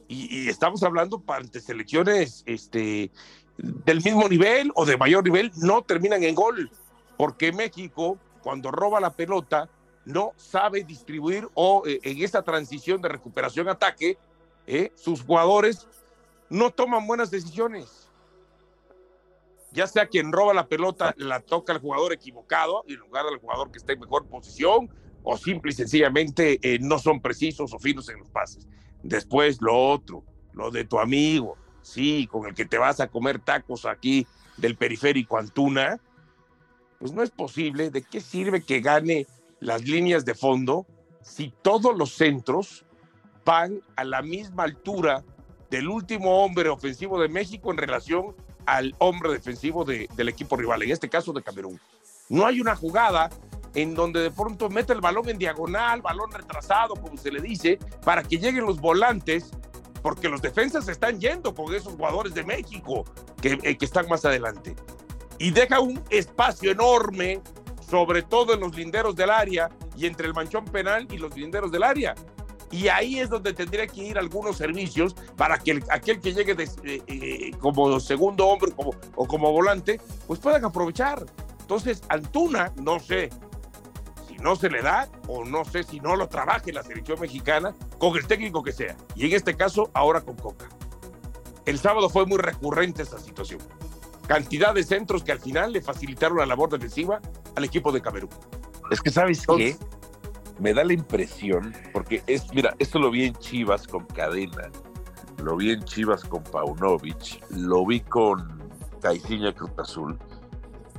Y, 0.08 0.44
y 0.44 0.48
estamos 0.48 0.82
hablando 0.82 1.22
ante 1.26 1.60
selecciones 1.60 2.42
este, 2.46 3.10
del 3.58 4.02
mismo 4.02 4.28
nivel 4.28 4.72
o 4.74 4.84
de 4.84 4.96
mayor 4.96 5.24
nivel 5.24 5.52
no 5.56 5.82
terminan 5.82 6.22
en 6.24 6.34
gol, 6.34 6.70
porque 7.16 7.52
México 7.52 8.18
cuando 8.42 8.70
roba 8.70 9.00
la 9.00 9.12
pelota 9.12 9.68
no 10.04 10.32
sabe 10.36 10.82
distribuir 10.84 11.48
o 11.54 11.84
eh, 11.86 12.00
en 12.02 12.22
esa 12.22 12.42
transición 12.42 13.00
de 13.00 13.08
recuperación-ataque, 13.08 14.18
eh, 14.66 14.92
sus 14.96 15.22
jugadores 15.22 15.86
no 16.50 16.70
toman 16.70 17.06
buenas 17.06 17.30
decisiones. 17.30 18.08
Ya 19.70 19.86
sea 19.86 20.06
quien 20.06 20.32
roba 20.32 20.52
la 20.52 20.66
pelota 20.66 21.14
la 21.16 21.40
toca 21.40 21.72
al 21.72 21.80
jugador 21.80 22.12
equivocado 22.12 22.84
en 22.86 22.96
lugar 22.96 23.24
del 23.26 23.38
jugador 23.38 23.70
que 23.70 23.78
está 23.78 23.92
en 23.92 24.00
mejor 24.00 24.26
posición, 24.26 24.90
o 25.22 25.36
simple 25.36 25.70
y 25.70 25.74
sencillamente 25.74 26.58
eh, 26.62 26.78
no 26.80 26.98
son 26.98 27.20
precisos 27.20 27.72
o 27.72 27.78
finos 27.78 28.08
en 28.08 28.18
los 28.18 28.28
pases. 28.28 28.66
Después 29.02 29.62
lo 29.62 29.76
otro, 29.76 30.24
lo 30.52 30.70
de 30.70 30.84
tu 30.84 30.98
amigo, 30.98 31.56
sí, 31.82 32.26
con 32.30 32.46
el 32.46 32.54
que 32.54 32.64
te 32.64 32.78
vas 32.78 33.00
a 33.00 33.08
comer 33.08 33.38
tacos 33.38 33.86
aquí 33.86 34.26
del 34.56 34.76
periférico 34.76 35.38
Antuna, 35.38 36.00
pues 36.98 37.12
no 37.12 37.22
es 37.22 37.30
posible. 37.30 37.90
¿De 37.90 38.02
qué 38.02 38.20
sirve 38.20 38.62
que 38.62 38.80
gane 38.80 39.26
las 39.60 39.82
líneas 39.82 40.24
de 40.24 40.34
fondo 40.34 40.86
si 41.22 41.52
todos 41.62 41.96
los 41.96 42.12
centros 42.12 42.84
van 43.44 43.80
a 43.96 44.04
la 44.04 44.22
misma 44.22 44.64
altura 44.64 45.24
del 45.70 45.88
último 45.88 46.44
hombre 46.44 46.68
ofensivo 46.68 47.20
de 47.20 47.28
México 47.28 47.70
en 47.70 47.78
relación 47.78 48.36
al 48.66 48.94
hombre 48.98 49.32
defensivo 49.32 49.84
del 49.84 50.28
equipo 50.28 50.56
rival, 50.56 50.82
en 50.82 50.90
este 50.90 51.08
caso 51.08 51.32
de 51.32 51.42
Camerún? 51.42 51.80
No 52.28 52.46
hay 52.46 52.60
una 52.60 52.76
jugada 52.76 53.30
en 53.74 53.94
donde 53.94 54.20
de 54.20 54.30
pronto 54.30 54.68
mete 54.68 54.92
el 54.92 55.00
balón 55.00 55.28
en 55.28 55.38
diagonal, 55.38 56.02
balón 56.02 56.30
retrasado, 56.30 56.94
como 56.94 57.16
se 57.16 57.30
le 57.30 57.40
dice, 57.40 57.78
para 58.04 58.22
que 58.22 58.38
lleguen 58.38 58.66
los 58.66 58.80
volantes 58.80 59.50
porque 60.02 60.28
los 60.28 60.42
defensas 60.42 60.88
están 60.88 61.20
yendo 61.20 61.54
con 61.54 61.74
esos 61.74 61.94
jugadores 61.94 62.34
de 62.34 62.44
México 62.44 63.04
que, 63.40 63.58
eh, 63.62 63.76
que 63.76 63.84
están 63.84 64.08
más 64.08 64.24
adelante. 64.24 64.74
Y 65.38 65.50
deja 65.50 65.80
un 65.80 66.02
espacio 66.10 66.72
enorme 66.72 67.40
sobre 67.88 68.22
todo 68.22 68.54
en 68.54 68.60
los 68.60 68.74
linderos 68.74 69.14
del 69.14 69.28
área 69.28 69.68
y 69.96 70.06
entre 70.06 70.26
el 70.26 70.32
manchón 70.32 70.64
penal 70.64 71.06
y 71.10 71.18
los 71.18 71.36
linderos 71.36 71.70
del 71.70 71.82
área. 71.82 72.14
Y 72.70 72.88
ahí 72.88 73.20
es 73.20 73.28
donde 73.28 73.52
tendría 73.52 73.86
que 73.86 74.02
ir 74.02 74.18
algunos 74.18 74.56
servicios 74.56 75.14
para 75.36 75.58
que 75.58 75.78
aquel 75.90 76.18
que 76.18 76.32
llegue 76.32 76.52
eh, 76.84 77.02
eh, 77.06 77.50
como 77.60 78.00
segundo 78.00 78.46
hombre 78.46 78.72
o 79.14 79.26
como 79.26 79.52
volante, 79.52 80.00
pues 80.26 80.40
puedan 80.40 80.64
aprovechar. 80.64 81.26
Entonces, 81.60 82.02
Antuna, 82.08 82.72
no 82.76 82.98
sé 82.98 83.28
no 84.42 84.56
se 84.56 84.68
le 84.68 84.82
da 84.82 85.08
o 85.28 85.44
no 85.44 85.64
sé 85.64 85.82
si 85.84 86.00
no 86.00 86.16
lo 86.16 86.28
trabaje 86.28 86.72
la 86.72 86.82
selección 86.82 87.20
mexicana 87.20 87.74
con 87.98 88.16
el 88.16 88.26
técnico 88.26 88.62
que 88.62 88.72
sea. 88.72 88.96
Y 89.14 89.26
en 89.26 89.32
este 89.32 89.56
caso, 89.56 89.90
ahora 89.94 90.20
con 90.20 90.36
Coca. 90.36 90.68
El 91.64 91.78
sábado 91.78 92.10
fue 92.10 92.26
muy 92.26 92.38
recurrente 92.38 93.02
esta 93.02 93.18
situación. 93.18 93.60
Cantidad 94.26 94.74
de 94.74 94.82
centros 94.82 95.22
que 95.22 95.32
al 95.32 95.40
final 95.40 95.72
le 95.72 95.80
facilitaron 95.80 96.38
la 96.38 96.46
labor 96.46 96.70
defensiva 96.70 97.20
al 97.54 97.64
equipo 97.64 97.92
de 97.92 98.00
Camerún. 98.00 98.30
Es 98.90 99.00
que, 99.00 99.10
¿sabes 99.10 99.46
qué? 99.46 99.76
me 100.58 100.72
da 100.72 100.84
la 100.84 100.92
impresión, 100.92 101.74
porque 101.92 102.22
es, 102.26 102.52
mira, 102.54 102.74
esto 102.78 103.00
lo 103.00 103.10
vi 103.10 103.24
en 103.24 103.34
Chivas 103.34 103.86
con 103.86 104.04
Cadena, 104.06 104.70
lo 105.42 105.56
vi 105.56 105.72
en 105.72 105.82
Chivas 105.82 106.22
con 106.24 106.44
Paunovic, 106.44 107.42
lo 107.50 107.84
vi 107.84 108.00
con 108.00 108.62
Caiciña 109.00 109.52
Cruz 109.52 109.72
Azul, 109.78 110.18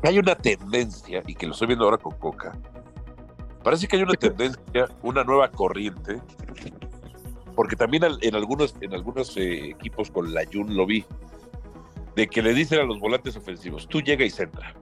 hay 0.03 0.19
una 0.19 0.35
tendencia, 0.35 1.23
y 1.25 1.35
que 1.35 1.47
lo 1.47 1.53
estoy 1.53 1.67
viendo 1.67 1.85
ahora 1.85 1.97
con 1.97 2.13
Coca, 2.17 2.57
parece 3.63 3.87
que 3.87 3.97
hay 3.97 4.03
una 4.03 4.13
tendencia, 4.13 4.87
una 5.01 5.23
nueva 5.23 5.49
corriente, 5.49 6.21
porque 7.55 7.75
también 7.75 8.03
en 8.21 8.35
algunos, 8.35 8.75
en 8.81 8.93
algunos 8.93 9.35
eh, 9.37 9.69
equipos 9.69 10.11
con 10.11 10.33
la 10.33 10.43
Jun 10.51 10.75
lo 10.75 10.85
vi, 10.85 11.05
de 12.15 12.27
que 12.27 12.41
le 12.41 12.53
dicen 12.53 12.79
a 12.79 12.83
los 12.83 12.99
volantes 12.99 13.35
ofensivos, 13.35 13.87
tú 13.87 14.01
llega 14.01 14.25
y 14.25 14.29
centra. 14.29 14.75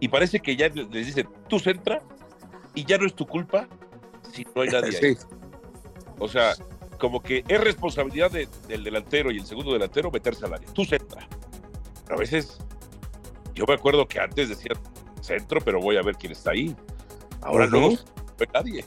Y 0.00 0.08
parece 0.08 0.40
que 0.40 0.56
ya 0.56 0.68
les 0.68 1.06
dicen, 1.06 1.28
tú 1.48 1.58
centra 1.58 2.02
y 2.74 2.84
ya 2.84 2.98
no 2.98 3.06
es 3.06 3.14
tu 3.14 3.26
culpa 3.26 3.68
si 4.32 4.46
no 4.54 4.62
hay 4.62 4.68
nadie 4.68 4.98
ahí. 5.02 5.16
O 6.18 6.28
sea, 6.28 6.54
como 6.98 7.22
que 7.22 7.44
es 7.46 7.60
responsabilidad 7.60 8.30
del 8.30 8.84
delantero 8.84 9.30
y 9.30 9.38
el 9.38 9.46
segundo 9.46 9.72
delantero 9.72 10.10
meterse 10.10 10.44
al 10.46 10.54
área. 10.54 10.68
Tú 10.72 10.84
centra. 10.84 11.26
a 12.10 12.16
veces, 12.16 12.58
yo 13.54 13.64
me 13.66 13.74
acuerdo 13.74 14.06
que 14.06 14.20
antes 14.20 14.48
decía 14.48 14.72
centro, 15.20 15.60
pero 15.60 15.80
voy 15.80 15.96
a 15.96 16.02
ver 16.02 16.16
quién 16.16 16.32
está 16.32 16.52
ahí. 16.52 16.74
Ahora 17.42 17.66
no, 17.66 17.90
no 17.90 17.98
nadie. 18.52 18.84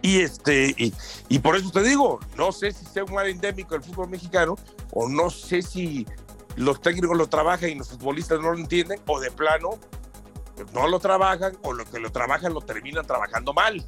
Y 0.00 0.20
este, 0.20 0.74
y, 0.78 0.94
y, 1.28 1.38
por 1.40 1.56
eso 1.56 1.70
te 1.70 1.82
digo, 1.82 2.20
no 2.36 2.52
sé 2.52 2.72
si 2.72 2.84
sea 2.86 3.04
un 3.04 3.14
mal 3.14 3.26
endémico 3.26 3.74
del 3.74 3.82
fútbol 3.82 4.08
mexicano, 4.08 4.56
o 4.92 5.08
no 5.08 5.28
sé 5.28 5.60
si 5.60 6.06
los 6.56 6.80
técnicos 6.80 7.16
lo 7.16 7.28
trabajan 7.28 7.70
y 7.70 7.74
los 7.74 7.88
futbolistas 7.88 8.40
no 8.40 8.52
lo 8.52 8.58
entienden, 8.58 9.00
o 9.06 9.20
de 9.20 9.30
plano 9.30 9.78
no 10.72 10.88
lo 10.88 10.98
trabajan 10.98 11.56
o 11.62 11.72
lo 11.72 11.84
que 11.84 11.98
lo 11.98 12.10
trabajan 12.10 12.52
lo 12.52 12.60
terminan 12.60 13.06
trabajando 13.06 13.52
mal, 13.52 13.84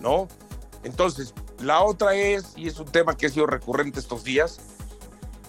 ¿no? 0.00 0.28
Entonces, 0.82 1.34
la 1.60 1.82
otra 1.82 2.14
es, 2.14 2.54
y 2.56 2.66
es 2.66 2.78
un 2.78 2.86
tema 2.86 3.16
que 3.16 3.26
ha 3.26 3.28
sido 3.28 3.46
recurrente 3.46 4.00
estos 4.00 4.24
días, 4.24 4.60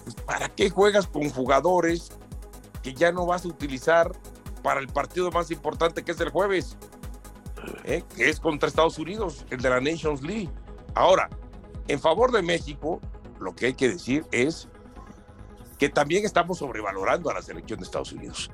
pues, 0.04 0.14
¿para 0.16 0.48
qué 0.48 0.70
juegas 0.70 1.06
con 1.06 1.28
jugadores 1.30 2.12
que 2.82 2.94
ya 2.94 3.10
no 3.10 3.26
vas 3.26 3.44
a 3.44 3.48
utilizar 3.48 4.12
para 4.64 4.80
el 4.80 4.88
partido 4.88 5.30
más 5.30 5.50
importante 5.50 6.02
que 6.02 6.12
es 6.12 6.20
el 6.20 6.30
jueves? 6.30 6.78
¿Eh? 7.84 8.02
Que 8.16 8.30
es 8.30 8.40
contra 8.40 8.66
Estados 8.66 8.98
Unidos, 8.98 9.44
el 9.50 9.60
de 9.60 9.68
la 9.68 9.78
Nations 9.78 10.22
League. 10.22 10.50
Ahora, 10.94 11.28
en 11.86 12.00
favor 12.00 12.32
de 12.32 12.40
México, 12.40 12.98
lo 13.40 13.54
que 13.54 13.66
hay 13.66 13.74
que 13.74 13.90
decir 13.90 14.24
es 14.32 14.68
que 15.78 15.90
también 15.90 16.24
estamos 16.24 16.58
sobrevalorando 16.58 17.30
a 17.30 17.34
la 17.34 17.42
selección 17.42 17.78
de 17.78 17.84
Estados 17.84 18.12
Unidos. 18.12 18.50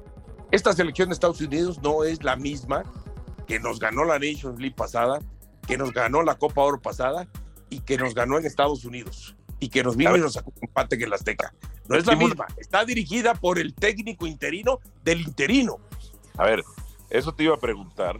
Esta 0.50 0.72
selección 0.72 1.10
de 1.10 1.14
Estados 1.14 1.40
Unidos 1.40 1.80
no 1.80 2.02
es 2.02 2.24
la 2.24 2.34
misma 2.34 2.82
que 3.46 3.60
nos 3.60 3.78
ganó 3.78 4.04
la 4.04 4.18
Nations 4.18 4.58
League 4.58 4.74
pasada, 4.74 5.20
que 5.68 5.78
nos 5.78 5.92
ganó 5.92 6.22
la 6.22 6.34
Copa 6.34 6.62
Oro 6.62 6.80
pasada 6.80 7.28
y 7.68 7.80
que 7.80 7.96
nos 7.96 8.14
ganó 8.14 8.36
en 8.36 8.46
Estados 8.46 8.84
Unidos 8.84 9.36
y 9.60 9.68
que 9.68 9.84
nos 9.84 9.96
vino 9.96 10.16
y 10.16 10.20
nos 10.20 10.32
sacó 10.32 10.50
un 10.56 10.68
empate 10.68 10.96
en 10.96 11.02
el 11.02 11.12
Azteca. 11.12 11.54
No 11.88 11.96
es 11.96 12.06
la 12.06 12.16
misma. 12.16 12.46
Está 12.56 12.84
dirigida 12.84 13.34
por 13.34 13.60
el 13.60 13.74
técnico 13.74 14.26
interino 14.26 14.80
del 15.04 15.20
interino. 15.20 15.78
A 16.40 16.44
ver, 16.46 16.64
eso 17.10 17.34
te 17.34 17.44
iba 17.44 17.54
a 17.54 17.60
preguntar, 17.60 18.18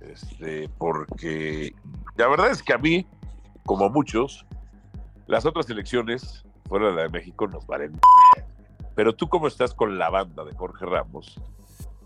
este, 0.00 0.70
porque 0.78 1.74
la 2.16 2.26
verdad 2.26 2.50
es 2.50 2.62
que 2.62 2.72
a 2.72 2.78
mí, 2.78 3.06
como 3.66 3.90
muchos, 3.90 4.46
las 5.26 5.44
otras 5.44 5.68
elecciones 5.68 6.46
fuera 6.66 6.86
de 6.88 6.94
la 6.94 7.02
de 7.02 7.10
México 7.10 7.46
nos 7.46 7.66
valen 7.66 8.00
pero 8.94 9.14
tú 9.14 9.28
cómo 9.28 9.46
estás 9.46 9.74
con 9.74 9.98
la 9.98 10.08
banda 10.08 10.42
de 10.42 10.54
Jorge 10.54 10.86
Ramos, 10.86 11.38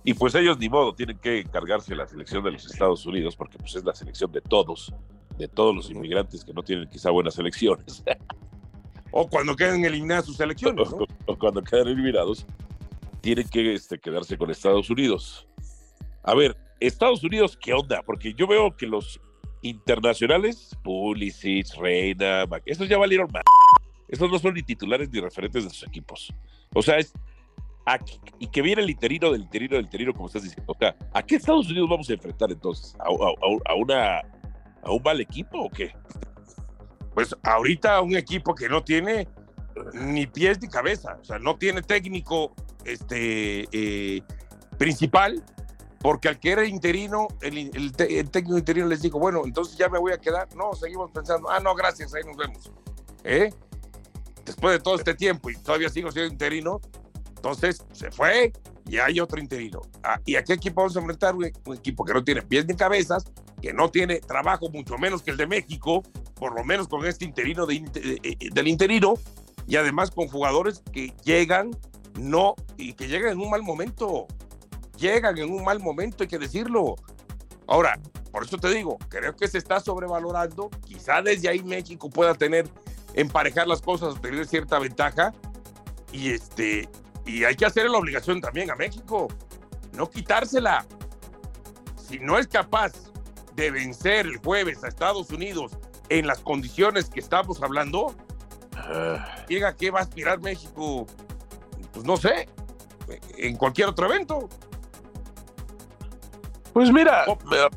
y 0.03 0.13
pues 0.15 0.35
ellos 0.35 0.59
ni 0.59 0.69
modo 0.69 0.93
tienen 0.93 1.17
que 1.19 1.39
encargarse 1.39 1.93
de 1.93 1.99
la 1.99 2.07
selección 2.09 2.43
de 2.43 2.51
los 2.51 2.67
Estados 2.67 3.07
Unidos, 3.07 3.37
porque 3.37 3.59
pues 3.59 3.77
es 3.77 3.85
la 3.85 3.95
selección 3.95 4.33
de 4.33 4.41
todos, 4.41 4.93
de 5.39 5.47
todos 5.47 5.73
los 5.73 5.89
inmigrantes 5.89 6.45
que 6.45 6.53
no 6.53 6.65
tienen 6.65 6.91
quizá 6.91 7.11
buenas 7.11 7.39
elecciones. 7.39 8.03
o 9.13 9.29
cuando 9.29 9.55
queden 9.55 9.85
eliminadas 9.85 10.27
sus 10.27 10.41
elecciones. 10.41 10.89
O, 11.27 11.39
cuando 11.39 11.63
queden 11.63 11.87
eliminados, 11.87 12.45
tienen 13.23 13.49
que 13.49 13.75
este, 13.75 13.99
quedarse 13.99 14.37
con 14.37 14.51
Estados 14.51 14.91
Unidos. 14.91 15.49
A 16.25 16.35
ver, 16.35 16.57
Estados 16.81 17.23
Unidos, 17.25 17.57
¿qué 17.57 17.73
onda? 17.73 18.03
Porque 18.05 18.35
yo 18.35 18.47
veo 18.47 18.77
que 18.77 18.87
los 18.87 19.21
internacionales, 19.63 20.77
Pulisic, 20.83 21.75
Reina, 21.79 22.45
estos 22.67 22.89
ya 22.89 22.99
valieron 22.99 23.31
más. 23.33 23.45
Estos 24.09 24.31
no 24.31 24.39
son 24.39 24.55
ni 24.55 24.63
titulares 24.63 25.09
ni 25.11 25.21
referentes 25.21 25.65
de 25.65 25.71
sus 25.71 25.85
equipos. 25.85 26.35
O 26.75 26.83
sea, 26.83 26.99
es. 26.99 27.15
y 28.41 28.49
que 28.49 28.61
viene 28.61 28.83
el 28.83 28.91
interino 28.91 29.31
del 29.31 29.43
interino 29.43 29.77
del 29.77 29.85
interino, 29.85 30.13
como 30.13 30.27
estás 30.27 30.43
diciendo. 30.43 30.71
O 30.73 30.77
sea, 30.79 30.97
¿a 31.15 31.23
qué 31.23 31.37
Estados 31.37 31.71
Unidos 31.71 31.89
vamos 31.89 32.11
a 32.11 32.15
enfrentar 32.15 32.51
entonces? 32.51 32.95
¿A, 32.99 33.11
una, 33.75 34.19
¿A 34.83 34.93
un 34.93 35.03
mal 35.03 35.21
equipo 35.21 35.63
o 35.63 35.71
qué? 35.71 35.95
Pues 37.15 37.35
ahorita 37.43 38.01
un 38.01 38.17
equipo 38.17 38.55
que 38.55 38.69
no 38.69 38.83
tiene 38.83 39.29
ni 39.93 40.27
pies 40.27 40.61
ni 40.61 40.69
cabeza, 40.69 41.19
o 41.21 41.25
sea, 41.25 41.39
no 41.39 41.57
tiene 41.57 41.83
técnico 41.83 42.55
este, 42.85 43.69
eh, 43.73 44.23
principal, 44.79 45.45
porque 46.01 46.29
al 46.29 46.41
que 46.41 46.51
era 46.51 46.65
interino, 46.65 47.29
el, 47.41 47.93
técnico 47.93 48.59
interino 48.59 48.87
les 48.87 49.03
dijo, 49.03 49.19
bueno, 49.19 49.43
entonces 49.45 49.77
ya 49.77 49.89
me 49.89 49.99
voy 49.99 50.13
a 50.13 50.19
quedar. 50.19 50.49
No, 50.57 50.75
seguimos 50.75 51.13
pensando, 51.13 51.49
ah, 51.49 51.61
no, 51.61 51.75
gracias, 51.77 52.13
ahí 52.15 52.23
nos 52.25 52.37
vemos. 52.37 52.73
¿Eh? 53.25 53.51
después 54.45 54.75
de 54.75 54.81
todo 54.81 54.97
este 54.97 55.15
tiempo 55.15 55.51
y 55.51 55.57
todavía 55.57 55.89
sigo 55.89 56.11
siendo 56.11 56.33
interino, 56.33 56.81
entonces 57.37 57.85
se 57.93 58.11
fue 58.11 58.53
y 58.87 58.99
hay 58.99 59.21
otro 59.21 59.41
interino. 59.41 59.81
Ah, 60.03 60.21
¿Y 60.25 60.37
a 60.37 60.45
qué 60.45 60.55
equipo 60.55 60.81
vamos 60.81 60.97
a 60.97 61.01
enfrentar? 61.01 61.35
Un, 61.35 61.45
equipo 61.75 62.05
que 62.05 62.13
no 62.13 62.25
tiene 62.25 62.43
pies 62.43 62.67
ni 62.67 62.75
cabezas, 62.75 63.25
que 63.61 63.73
no 63.73 63.91
tiene 63.91 64.21
trabajo 64.21 64.69
mucho 64.71 64.99
menos 64.99 65.23
que 65.23 65.31
el 65.31 65.37
de 65.37 65.47
México, 65.47 66.03
por 66.35 66.55
lo 66.55 66.65
menos 66.65 66.89
con 66.89 67.07
este 67.07 67.25
interino 67.25 67.67
de, 67.67 68.41
del 68.53 68.69
interino, 68.69 69.15
y 69.67 69.77
además 69.77 70.11
con 70.11 70.29
jugadores 70.29 70.83
que 70.93 71.15
llegan, 71.25 71.71
no, 72.19 72.55
y 72.77 72.95
que 72.95 73.09
llegan 73.09 73.33
en 73.33 73.41
un 73.41 73.51
mal 73.51 73.63
momento. 73.63 74.27
Llegan 74.99 75.39
en 75.39 75.51
un 75.51 75.65
mal 75.65 75.81
momento, 75.81 76.23
hay 76.23 76.29
que 76.29 76.39
decirlo. 76.39 76.97
Ahora, 77.67 77.99
por 78.31 78.45
eso 78.45 78.59
te 78.59 78.69
digo, 78.69 78.99
creo 79.09 79.35
que 79.35 79.49
se 79.49 79.59
está 79.59 79.81
sobrevalorando. 79.81 80.71
Quizá 80.87 81.23
desde 81.23 81.49
ahí 81.49 81.63
México 81.63 82.09
pueda 82.09 82.35
tener 82.35 82.69
emparejar 83.15 83.67
las 83.67 83.83
cosas, 83.83 84.21
tener 84.21 84.47
cierta 84.47 84.79
ventaja. 84.79 85.33
Y 86.13 86.31
este, 86.31 86.89
y 87.25 87.45
hay 87.45 87.55
que 87.55 87.67
hacer 87.67 87.89
la 87.89 87.99
obligación 87.99 88.41
también 88.41 88.71
a 88.71 88.77
México, 88.77 89.29
no 89.95 90.09
quitársela. 90.09 90.85
Si 91.97 92.19
no 92.19 92.39
es 92.39 92.47
capaz 92.47 92.93
de 93.55 93.71
vencer 93.71 94.27
el 94.27 94.37
jueves 94.39 94.83
a 94.85 94.89
Estados 94.89 95.31
Unidos 95.31 95.73
en 96.09 96.27
las 96.27 96.41
condiciones 96.41 97.09
que 97.09 97.21
estamos 97.21 97.63
hablando, 97.63 98.15
llega 99.49 99.77
qué 99.77 99.91
va 99.91 100.01
a 100.01 100.03
aspirar 100.03 100.41
México, 100.41 101.07
pues 101.93 102.05
no 102.05 102.17
sé, 102.17 102.49
en 103.37 103.57
cualquier 103.57 103.89
otro 103.89 104.07
evento. 104.07 104.49
Pues 106.73 106.91
mira, 106.91 107.27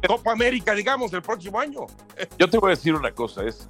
Copa 0.08 0.32
América, 0.32 0.74
digamos, 0.74 1.12
el 1.14 1.22
próximo 1.22 1.60
año. 1.60 1.82
Yo 2.40 2.50
te 2.50 2.58
voy 2.58 2.68
a 2.68 2.76
decir 2.76 2.96
una 2.96 3.12
cosa, 3.12 3.44
es 3.44 3.68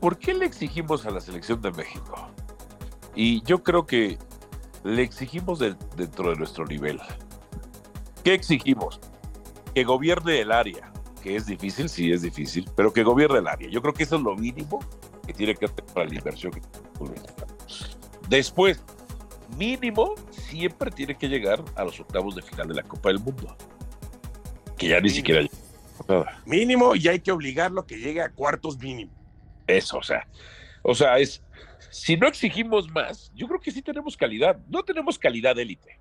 ¿por 0.00 0.18
qué 0.18 0.34
le 0.34 0.44
exigimos 0.44 1.06
a 1.06 1.10
la 1.10 1.20
selección 1.20 1.62
de 1.62 1.70
México? 1.70 2.28
Y 3.14 3.42
yo 3.42 3.62
creo 3.62 3.86
que 3.86 4.18
le 4.84 5.02
exigimos 5.02 5.58
dentro 5.58 6.30
de 6.30 6.36
nuestro 6.36 6.66
nivel. 6.66 6.98
¿Qué 8.24 8.34
exigimos? 8.34 9.00
Que 9.74 9.84
gobierne 9.84 10.40
el 10.40 10.50
área, 10.50 10.92
que 11.22 11.36
es 11.36 11.46
difícil, 11.46 11.88
sí 11.88 12.10
es 12.10 12.22
difícil, 12.22 12.68
pero 12.74 12.92
que 12.92 13.04
gobierne 13.04 13.38
el 13.38 13.48
área. 13.48 13.68
Yo 13.68 13.80
creo 13.80 13.94
que 13.94 14.02
eso 14.02 14.16
es 14.16 14.22
lo 14.22 14.34
mínimo 14.34 14.80
que 15.26 15.32
tiene 15.32 15.54
que 15.54 15.66
hacer 15.66 15.84
para 15.86 16.06
la 16.06 16.14
inversión. 16.14 16.52
Después, 18.28 18.82
mínimo, 19.56 20.14
siempre 20.30 20.90
tiene 20.90 21.16
que 21.16 21.28
llegar 21.28 21.62
a 21.74 21.84
los 21.84 21.98
octavos 22.00 22.34
de 22.34 22.42
final 22.42 22.68
de 22.68 22.74
la 22.74 22.82
Copa 22.82 23.08
del 23.08 23.18
Mundo. 23.18 23.56
Que 24.76 24.88
ya 24.88 25.00
ni 25.00 25.10
siquiera 25.10 25.46
Mínimo 26.46 26.96
y 26.96 27.08
hay 27.08 27.20
que 27.20 27.30
obligarlo 27.30 27.82
a 27.82 27.86
que 27.86 27.98
llegue 27.98 28.20
a 28.20 28.30
cuartos 28.30 28.78
mínimo. 28.78 29.12
Eso, 29.66 29.98
o 29.98 30.02
sea, 30.02 30.26
o 30.82 30.94
sea, 30.94 31.18
es, 31.18 31.42
si 31.90 32.16
no 32.16 32.26
exigimos 32.26 32.90
más, 32.90 33.30
yo 33.34 33.46
creo 33.46 33.60
que 33.60 33.70
sí 33.70 33.82
tenemos 33.82 34.16
calidad. 34.16 34.58
No 34.68 34.82
tenemos 34.82 35.18
calidad 35.18 35.58
élite. 35.58 36.00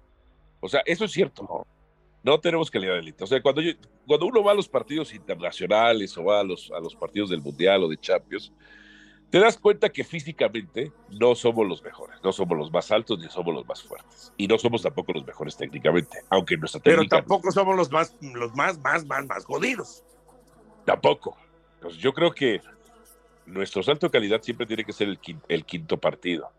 O 0.59 0.67
sea, 0.67 0.81
eso 0.85 1.05
es 1.05 1.11
cierto, 1.11 1.67
No 2.23 2.39
tenemos 2.39 2.71
calidad 2.71 2.93
de 2.93 2.99
élite. 2.99 3.23
O 3.23 3.27
sea, 3.27 3.41
cuando, 3.41 3.61
yo, 3.61 3.73
cuando 4.07 4.25
uno 4.25 4.43
va 4.43 4.51
a 4.51 4.55
los 4.55 4.67
partidos 4.67 5.13
internacionales 5.13 6.17
o 6.17 6.23
va 6.23 6.39
a 6.39 6.43
los, 6.43 6.71
a 6.71 6.79
los 6.79 6.95
partidos 6.95 7.29
del 7.29 7.41
Mundial 7.41 7.83
o 7.83 7.87
de 7.87 7.97
Champions, 7.97 8.51
te 9.31 9.39
das 9.39 9.57
cuenta 9.57 9.89
que 9.89 10.03
físicamente 10.03 10.91
no 11.09 11.35
somos 11.35 11.65
los 11.65 11.81
mejores, 11.81 12.17
no 12.21 12.33
somos 12.33 12.57
los 12.57 12.69
más 12.69 12.91
altos 12.91 13.17
ni 13.17 13.29
somos 13.29 13.55
los 13.55 13.65
más 13.65 13.81
fuertes. 13.81 14.33
Y 14.35 14.45
no 14.45 14.57
somos 14.57 14.81
tampoco 14.81 15.13
los 15.13 15.25
mejores 15.25 15.55
técnicamente, 15.55 16.17
aunque 16.29 16.57
nuestra 16.57 16.81
Pero 16.81 16.97
técnica... 16.97 17.17
tampoco 17.17 17.49
somos 17.51 17.77
los 17.77 17.89
más, 17.89 18.15
los 18.21 18.53
más, 18.53 18.77
más, 18.79 19.05
más, 19.05 19.25
más 19.25 19.45
jodidos. 19.45 20.03
Tampoco. 20.85 21.37
Pues 21.81 21.95
yo 21.95 22.13
creo 22.13 22.31
que 22.31 22.61
nuestro 23.45 23.81
salto 23.81 24.07
de 24.07 24.11
calidad 24.11 24.41
siempre 24.41 24.65
tiene 24.65 24.83
que 24.83 24.91
ser 24.91 25.07
el 25.07 25.17
quinto, 25.17 25.45
el 25.47 25.65
quinto 25.65 25.97
partido. 25.97 26.51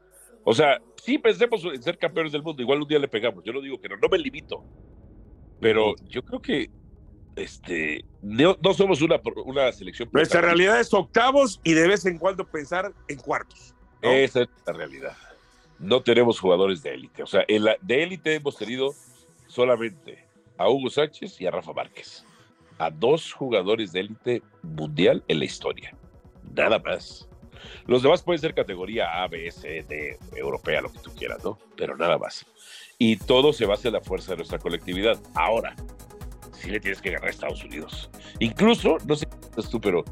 O 0.42 0.54
sea, 0.54 0.80
sí 0.96 1.18
pensemos 1.18 1.62
en 1.66 1.82
ser 1.82 1.98
campeones 1.98 2.32
del 2.32 2.42
mundo, 2.42 2.62
igual 2.62 2.80
un 2.80 2.88
día 2.88 2.98
le 2.98 3.06
pegamos, 3.06 3.44
yo 3.44 3.52
no 3.52 3.60
digo 3.60 3.78
que 3.80 3.90
no, 3.90 3.96
no 3.98 4.08
me 4.08 4.18
limito, 4.18 4.64
pero 5.60 5.94
yo 6.08 6.22
creo 6.24 6.40
que 6.40 6.70
este, 7.36 8.04
no, 8.20 8.56
no 8.62 8.74
somos 8.74 9.00
una, 9.02 9.20
una 9.44 9.72
selección. 9.72 10.08
Nuestra 10.12 10.40
realidad 10.40 10.80
es 10.80 10.92
octavos 10.92 11.60
y 11.64 11.72
de 11.72 11.88
vez 11.88 12.04
en 12.06 12.18
cuando 12.18 12.46
pensar 12.46 12.92
en 13.08 13.18
cuartos. 13.18 13.74
¿no? 14.02 14.10
Esa 14.10 14.42
es 14.42 14.48
la 14.66 14.72
realidad. 14.72 15.16
No 15.78 16.02
tenemos 16.02 16.38
jugadores 16.38 16.82
de 16.82 16.94
élite. 16.94 17.22
O 17.22 17.26
sea, 17.26 17.44
en 17.48 17.64
la, 17.64 17.76
de 17.80 18.02
élite 18.02 18.34
hemos 18.34 18.56
tenido 18.56 18.94
solamente 19.46 20.24
a 20.58 20.68
Hugo 20.68 20.90
Sánchez 20.90 21.40
y 21.40 21.46
a 21.46 21.50
Rafa 21.50 21.72
Márquez. 21.72 22.24
A 22.78 22.90
dos 22.90 23.32
jugadores 23.32 23.92
de 23.92 24.00
élite 24.00 24.42
mundial 24.62 25.22
en 25.28 25.38
la 25.38 25.44
historia. 25.44 25.94
Nada 26.54 26.78
más. 26.78 27.28
Los 27.86 28.02
demás 28.02 28.22
pueden 28.22 28.40
ser 28.40 28.54
categoría 28.54 29.22
A, 29.22 29.28
B, 29.28 29.50
C, 29.50 29.84
D, 29.88 30.18
europea, 30.34 30.80
lo 30.80 30.92
que 30.92 30.98
tú 30.98 31.10
quieras, 31.14 31.42
¿no? 31.44 31.58
Pero 31.76 31.96
nada 31.96 32.18
más. 32.18 32.44
Y 32.98 33.16
todo 33.16 33.52
se 33.52 33.66
basa 33.66 33.88
en 33.88 33.94
la 33.94 34.00
fuerza 34.00 34.32
de 34.32 34.38
nuestra 34.38 34.58
colectividad. 34.58 35.20
Ahora, 35.34 35.74
sí 36.62 36.70
le 36.70 36.80
tienes 36.80 37.00
que 37.00 37.10
ganar 37.10 37.28
a 37.28 37.30
Estados 37.30 37.64
Unidos. 37.64 38.10
Incluso, 38.38 38.98
no 39.06 39.16
sé 39.16 39.26
qué 39.26 39.60
es 39.60 39.68
tú, 39.68 39.80
pero 39.80 40.04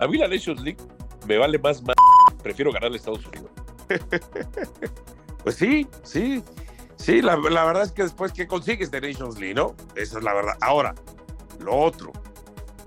a 0.00 0.06
mí 0.06 0.18
la 0.18 0.28
Nations 0.28 0.60
League 0.62 0.78
me 1.26 1.36
vale 1.38 1.58
más, 1.58 1.82
más 1.82 1.96
prefiero 2.42 2.72
ganarle 2.72 2.96
a 2.96 2.98
Estados 2.98 3.26
Unidos. 3.26 3.50
pues 5.42 5.56
sí, 5.56 5.86
sí, 6.02 6.42
sí, 6.96 7.20
la, 7.20 7.36
la, 7.36 7.64
verdad 7.64 7.82
es 7.82 7.92
que 7.92 8.02
después 8.02 8.32
que 8.32 8.46
consigues 8.46 8.90
de 8.90 9.00
Nations 9.00 9.38
League, 9.38 9.54
¿no? 9.54 9.74
Esa 9.94 10.18
es 10.18 10.24
la 10.24 10.32
verdad. 10.32 10.54
Ahora, 10.60 10.94
lo 11.60 11.76
otro, 11.76 12.12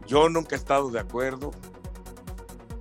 yo 0.08 0.28
nunca 0.30 0.56
he 0.56 0.58
estado 0.58 0.90
de 0.90 1.00
acuerdo, 1.00 1.52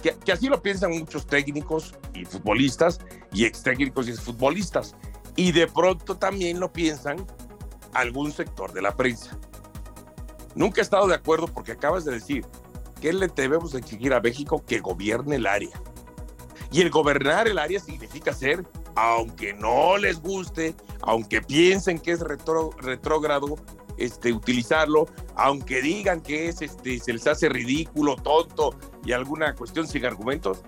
que, 0.02 0.16
que 0.24 0.32
así 0.32 0.48
lo 0.48 0.62
piensan 0.62 0.92
muchos 0.92 1.26
técnicos 1.26 1.94
y 2.14 2.24
futbolistas, 2.24 3.00
y 3.32 3.44
ex 3.44 3.62
técnicos 3.62 4.08
y 4.08 4.12
ex 4.12 4.20
futbolistas, 4.20 4.96
y 5.36 5.52
de 5.52 5.66
pronto 5.66 6.16
también 6.16 6.58
lo 6.58 6.72
piensan 6.72 7.26
algún 7.92 8.32
sector 8.32 8.72
de 8.72 8.82
la 8.82 8.94
prensa. 8.94 9.38
Nunca 10.56 10.80
he 10.80 10.82
estado 10.82 11.06
de 11.06 11.14
acuerdo 11.14 11.46
porque 11.46 11.72
acabas 11.72 12.04
de 12.04 12.12
decir 12.12 12.44
que 13.00 13.12
le 13.12 13.28
debemos 13.28 13.74
exigir 13.74 14.14
a 14.14 14.20
México 14.20 14.64
que 14.66 14.80
gobierne 14.80 15.36
el 15.36 15.46
área. 15.46 15.80
Y 16.72 16.80
el 16.80 16.90
gobernar 16.90 17.46
el 17.46 17.58
área 17.58 17.78
significa 17.78 18.32
ser, 18.32 18.66
aunque 18.96 19.52
no 19.52 19.98
les 19.98 20.20
guste, 20.20 20.74
aunque 21.02 21.42
piensen 21.42 21.98
que 21.98 22.12
es 22.12 22.20
retro, 22.20 22.70
retrógrado 22.78 23.56
este, 23.98 24.32
utilizarlo, 24.32 25.06
aunque 25.36 25.82
digan 25.82 26.22
que 26.22 26.48
es, 26.48 26.62
este, 26.62 26.98
se 27.00 27.12
les 27.12 27.26
hace 27.26 27.50
ridículo, 27.50 28.16
tonto 28.16 28.74
y 29.04 29.12
alguna 29.12 29.54
cuestión 29.54 29.86
sin 29.86 30.06
argumentos, 30.06 30.62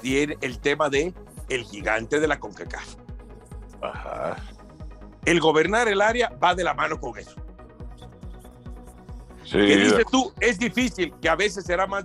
tiene 0.00 0.38
el 0.40 0.58
tema 0.58 0.88
de 0.88 1.14
el 1.50 1.64
gigante 1.64 2.20
de 2.20 2.26
la 2.26 2.40
CONCACAF. 2.40 2.96
Ajá. 3.82 4.36
El 5.26 5.40
gobernar 5.40 5.88
el 5.88 6.00
área 6.00 6.30
va 6.42 6.54
de 6.54 6.64
la 6.64 6.74
mano 6.74 6.98
con 6.98 7.18
eso. 7.18 7.43
Sí, 9.44 9.58
que 9.58 9.76
dices 9.76 10.04
tú, 10.10 10.32
es 10.40 10.58
difícil, 10.58 11.12
que 11.20 11.28
a 11.28 11.36
veces 11.36 11.64
será 11.64 11.86
más 11.86 12.04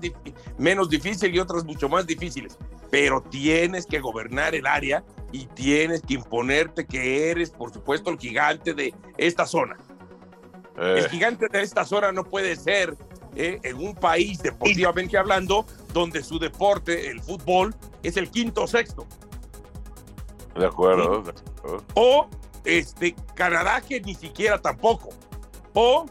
menos 0.57 0.89
difícil 0.89 1.33
y 1.33 1.39
otras 1.39 1.63
mucho 1.63 1.87
más 1.87 2.05
difíciles, 2.05 2.57
pero 2.91 3.21
tienes 3.21 3.85
que 3.85 3.99
gobernar 3.99 4.55
el 4.55 4.67
área 4.67 5.03
y 5.31 5.45
tienes 5.47 6.01
que 6.01 6.15
imponerte 6.15 6.85
que 6.85 7.31
eres, 7.31 7.51
por 7.51 7.71
supuesto, 7.71 8.09
el 8.09 8.19
gigante 8.19 8.73
de 8.73 8.93
esta 9.17 9.45
zona. 9.45 9.77
Eh. 10.77 10.95
El 10.97 11.09
gigante 11.09 11.47
de 11.49 11.61
esta 11.61 11.85
zona 11.85 12.11
no 12.11 12.23
puede 12.23 12.55
ser 12.55 12.95
eh, 13.35 13.59
en 13.63 13.77
un 13.77 13.95
país 13.95 14.41
deportivamente 14.41 15.17
hablando 15.17 15.65
donde 15.93 16.23
su 16.23 16.39
deporte, 16.39 17.09
el 17.09 17.21
fútbol, 17.21 17.73
es 18.03 18.17
el 18.17 18.29
quinto 18.29 18.63
o 18.63 18.67
sexto. 18.67 19.05
De 20.55 20.65
acuerdo. 20.65 21.23
¿Sí? 21.25 21.31
de 21.31 21.39
acuerdo. 21.59 21.85
O 21.93 22.27
este, 22.65 23.15
Canadá 23.35 23.81
que 23.81 24.01
ni 24.01 24.15
siquiera 24.15 24.59
tampoco. 24.59 25.09
O 25.73 26.05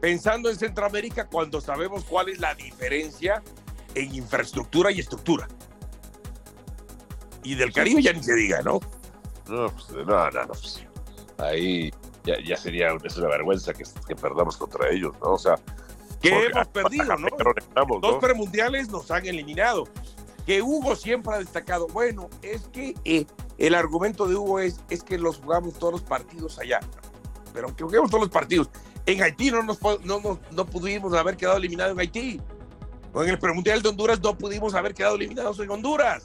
pensando 0.00 0.48
en 0.48 0.56
Centroamérica 0.56 1.26
cuando 1.26 1.60
sabemos 1.60 2.04
cuál 2.04 2.30
es 2.30 2.40
la 2.40 2.54
diferencia 2.54 3.42
en 3.94 4.14
infraestructura 4.14 4.90
y 4.90 5.00
estructura. 5.00 5.48
Y 7.42 7.54
del 7.54 7.72
Caribe 7.72 8.02
ya 8.02 8.12
ni 8.12 8.22
se 8.22 8.34
diga, 8.34 8.62
¿no? 8.62 8.80
No, 9.48 9.68
pues, 9.70 9.90
no, 9.90 10.04
no, 10.04 10.30
no. 10.30 10.46
Pues, 10.46 10.84
ahí 11.38 11.90
ya, 12.24 12.34
ya, 12.44 12.56
sería 12.56 12.88
es 13.02 13.16
una 13.16 13.28
vergüenza 13.28 13.72
que, 13.72 13.84
que, 14.06 14.14
perdamos 14.14 14.56
contra 14.56 14.90
ellos, 14.90 15.14
¿no? 15.20 15.32
O 15.32 15.38
sea, 15.38 15.56
que 16.20 16.46
hemos 16.46 16.68
perdido, 16.68 17.16
¿no? 17.16 17.28
Estamos, 17.56 18.00
Dos 18.00 18.14
¿no? 18.14 18.20
premundiales 18.20 18.88
nos 18.90 19.10
han 19.10 19.26
eliminado. 19.26 19.88
Que 20.46 20.62
Hugo 20.62 20.96
siempre 20.96 21.34
ha 21.34 21.38
destacado, 21.38 21.86
bueno, 21.88 22.28
es 22.42 22.62
que 22.68 22.94
eh, 23.04 23.26
el 23.58 23.74
argumento 23.74 24.26
de 24.26 24.36
Hugo 24.36 24.58
es, 24.60 24.80
es 24.90 25.02
que 25.02 25.18
los 25.18 25.38
jugamos 25.38 25.74
todos 25.74 25.94
los 25.94 26.02
partidos 26.02 26.58
allá. 26.58 26.80
Pero 27.52 27.66
aunque 27.66 27.84
juguemos 27.84 28.10
todos 28.10 28.22
los 28.24 28.30
partidos, 28.30 28.68
en 29.06 29.22
Haití 29.22 29.50
no, 29.50 29.62
nos, 29.62 29.80
no, 29.82 30.20
no, 30.20 30.40
no 30.50 30.66
pudimos 30.66 31.14
haber 31.14 31.36
quedado 31.36 31.56
eliminados 31.56 31.92
en 31.92 32.00
Haití. 32.00 32.40
O 33.12 33.22
en 33.24 33.30
el 33.30 33.38
premundial 33.38 33.82
de 33.82 33.88
Honduras 33.88 34.20
no 34.20 34.36
pudimos 34.36 34.74
haber 34.74 34.94
quedado 34.94 35.16
eliminados 35.16 35.58
en 35.58 35.70
Honduras. 35.70 36.24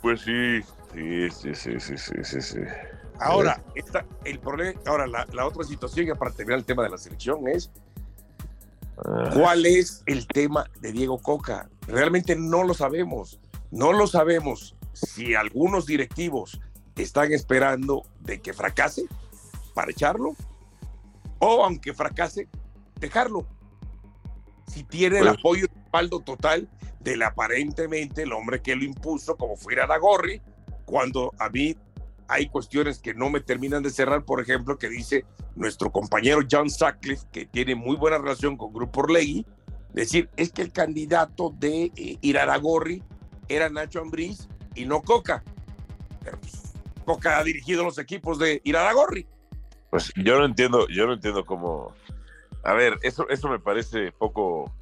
Pues 0.00 0.20
sí, 0.20 0.60
sí, 0.92 1.30
sí, 1.30 1.54
sí, 1.54 1.80
sí, 1.80 1.96
sí, 1.96 2.14
sí. 2.22 2.40
sí. 2.40 2.58
Ahora, 3.18 3.62
esta, 3.74 4.04
el 4.24 4.38
problema, 4.38 4.80
ahora 4.86 5.06
la, 5.06 5.26
la, 5.32 5.46
otra 5.46 5.64
situación, 5.64 6.06
ya 6.06 6.14
para 6.14 6.32
terminar 6.32 6.58
el 6.58 6.64
tema 6.64 6.82
de 6.82 6.90
la 6.90 6.98
selección, 6.98 7.46
es 7.48 7.70
cuál 9.34 9.66
es 9.66 10.02
el 10.06 10.26
tema 10.26 10.68
de 10.80 10.92
Diego 10.92 11.18
Coca. 11.18 11.68
Realmente 11.86 12.36
no 12.36 12.64
lo 12.64 12.74
sabemos. 12.74 13.38
No 13.70 13.92
lo 13.92 14.06
sabemos 14.06 14.76
si 14.92 15.34
algunos 15.34 15.86
directivos 15.86 16.60
están 16.96 17.32
esperando 17.32 18.02
de 18.20 18.40
que 18.40 18.52
fracase 18.52 19.06
para 19.74 19.90
echarlo 19.90 20.36
o 21.44 21.64
aunque 21.64 21.92
fracase, 21.92 22.48
dejarlo. 23.00 23.44
Si 24.68 24.84
tiene 24.84 25.18
el 25.18 25.28
apoyo 25.28 25.64
y 25.64 25.76
respaldo 25.76 26.20
total 26.20 26.70
del 27.00 27.20
aparentemente 27.22 28.22
el 28.22 28.32
hombre 28.32 28.62
que 28.62 28.76
lo 28.76 28.84
impuso, 28.84 29.36
como 29.36 29.56
fuera 29.56 29.88
Dagorri, 29.88 30.40
cuando 30.84 31.32
a 31.40 31.48
mí 31.48 31.76
hay 32.28 32.48
cuestiones 32.48 33.00
que 33.00 33.12
no 33.12 33.28
me 33.28 33.40
terminan 33.40 33.82
de 33.82 33.90
cerrar, 33.90 34.24
por 34.24 34.40
ejemplo, 34.40 34.78
que 34.78 34.88
dice 34.88 35.24
nuestro 35.56 35.90
compañero 35.90 36.42
John 36.48 36.70
Sutcliffe, 36.70 37.26
que 37.32 37.44
tiene 37.44 37.74
muy 37.74 37.96
buena 37.96 38.18
relación 38.18 38.56
con 38.56 38.72
Grupo 38.72 39.00
Orlegui, 39.00 39.44
decir, 39.92 40.30
es 40.36 40.52
que 40.52 40.62
el 40.62 40.72
candidato 40.72 41.52
de 41.58 41.90
eh, 41.96 42.18
Iraragorri 42.20 43.02
era 43.48 43.68
Nacho 43.68 44.00
Ambriz 44.00 44.48
y 44.76 44.84
no 44.84 45.02
Coca. 45.02 45.42
Pero 46.22 46.38
pues, 46.38 46.72
Coca 47.04 47.40
ha 47.40 47.42
dirigido 47.42 47.82
los 47.82 47.98
equipos 47.98 48.38
de 48.38 48.60
Iraragorri. 48.62 49.26
Pues 49.92 50.10
yo 50.16 50.38
no 50.38 50.46
entiendo, 50.46 50.88
yo 50.88 51.06
no 51.06 51.12
entiendo 51.12 51.44
cómo. 51.44 51.92
A 52.64 52.72
ver, 52.72 52.98
eso, 53.02 53.28
eso 53.28 53.50
me 53.50 53.58
parece 53.58 54.10
poco 54.10 54.72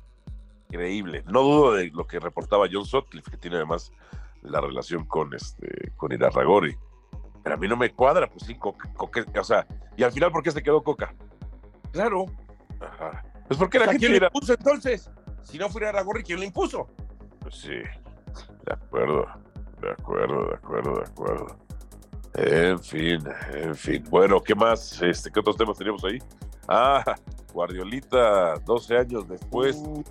creíble. 0.69 1.25
No 1.27 1.43
dudo 1.43 1.73
de 1.75 1.91
lo 1.91 2.07
que 2.07 2.21
reportaba 2.21 2.69
John 2.71 2.87
Sutcliffe, 2.87 3.29
que 3.29 3.37
tiene 3.37 3.57
además 3.57 3.93
la 4.43 4.61
relación 4.61 5.05
con 5.05 5.35
este 5.35 5.91
con 5.97 6.13
Irarragori. 6.13 6.77
Pero 7.43 7.57
a 7.57 7.59
mí 7.59 7.67
no 7.67 7.77
me 7.77 7.91
cuadra, 7.93 8.31
pues 8.31 8.47
sí, 8.47 8.55
Coca, 8.55 8.89
Coca, 8.95 9.25
o 9.37 9.43
sea, 9.43 9.67
y 9.97 10.05
al 10.05 10.13
final, 10.13 10.31
¿por 10.31 10.45
qué 10.45 10.53
se 10.53 10.63
quedó 10.63 10.81
Coca? 10.85 11.13
Claro. 11.91 12.27
Ajá. 12.81 13.25
Pues 13.49 13.59
porque 13.59 13.81
la 13.81 13.87
o 13.87 13.87
sea, 13.87 13.93
gente 13.95 14.07
¿quién 14.07 14.21
le 14.21 14.27
impuso 14.27 14.53
entonces? 14.53 15.11
Si 15.43 15.59
no 15.59 15.69
fuera 15.71 15.89
Iraragorri, 15.89 16.23
¿quién 16.23 16.39
le 16.39 16.47
impuso? 16.47 16.89
Pues 17.41 17.57
sí, 17.57 17.75
de 17.75 18.73
acuerdo, 18.73 19.27
de 19.81 19.91
acuerdo, 19.91 20.47
de 20.47 20.55
acuerdo, 20.55 20.95
de 20.95 21.03
acuerdo. 21.03 21.70
En 22.35 22.79
fin, 22.79 23.19
en 23.53 23.75
fin. 23.75 24.05
Bueno, 24.09 24.41
¿qué 24.41 24.55
más? 24.55 25.01
Este, 25.03 25.31
¿Qué 25.31 25.41
otros 25.41 25.57
temas 25.57 25.77
teníamos 25.77 26.05
ahí? 26.05 26.19
Ah, 26.69 27.05
Guardiolita, 27.53 28.55
12 28.65 28.97
años 28.97 29.29
después. 29.29 29.77
Uh, 29.77 30.05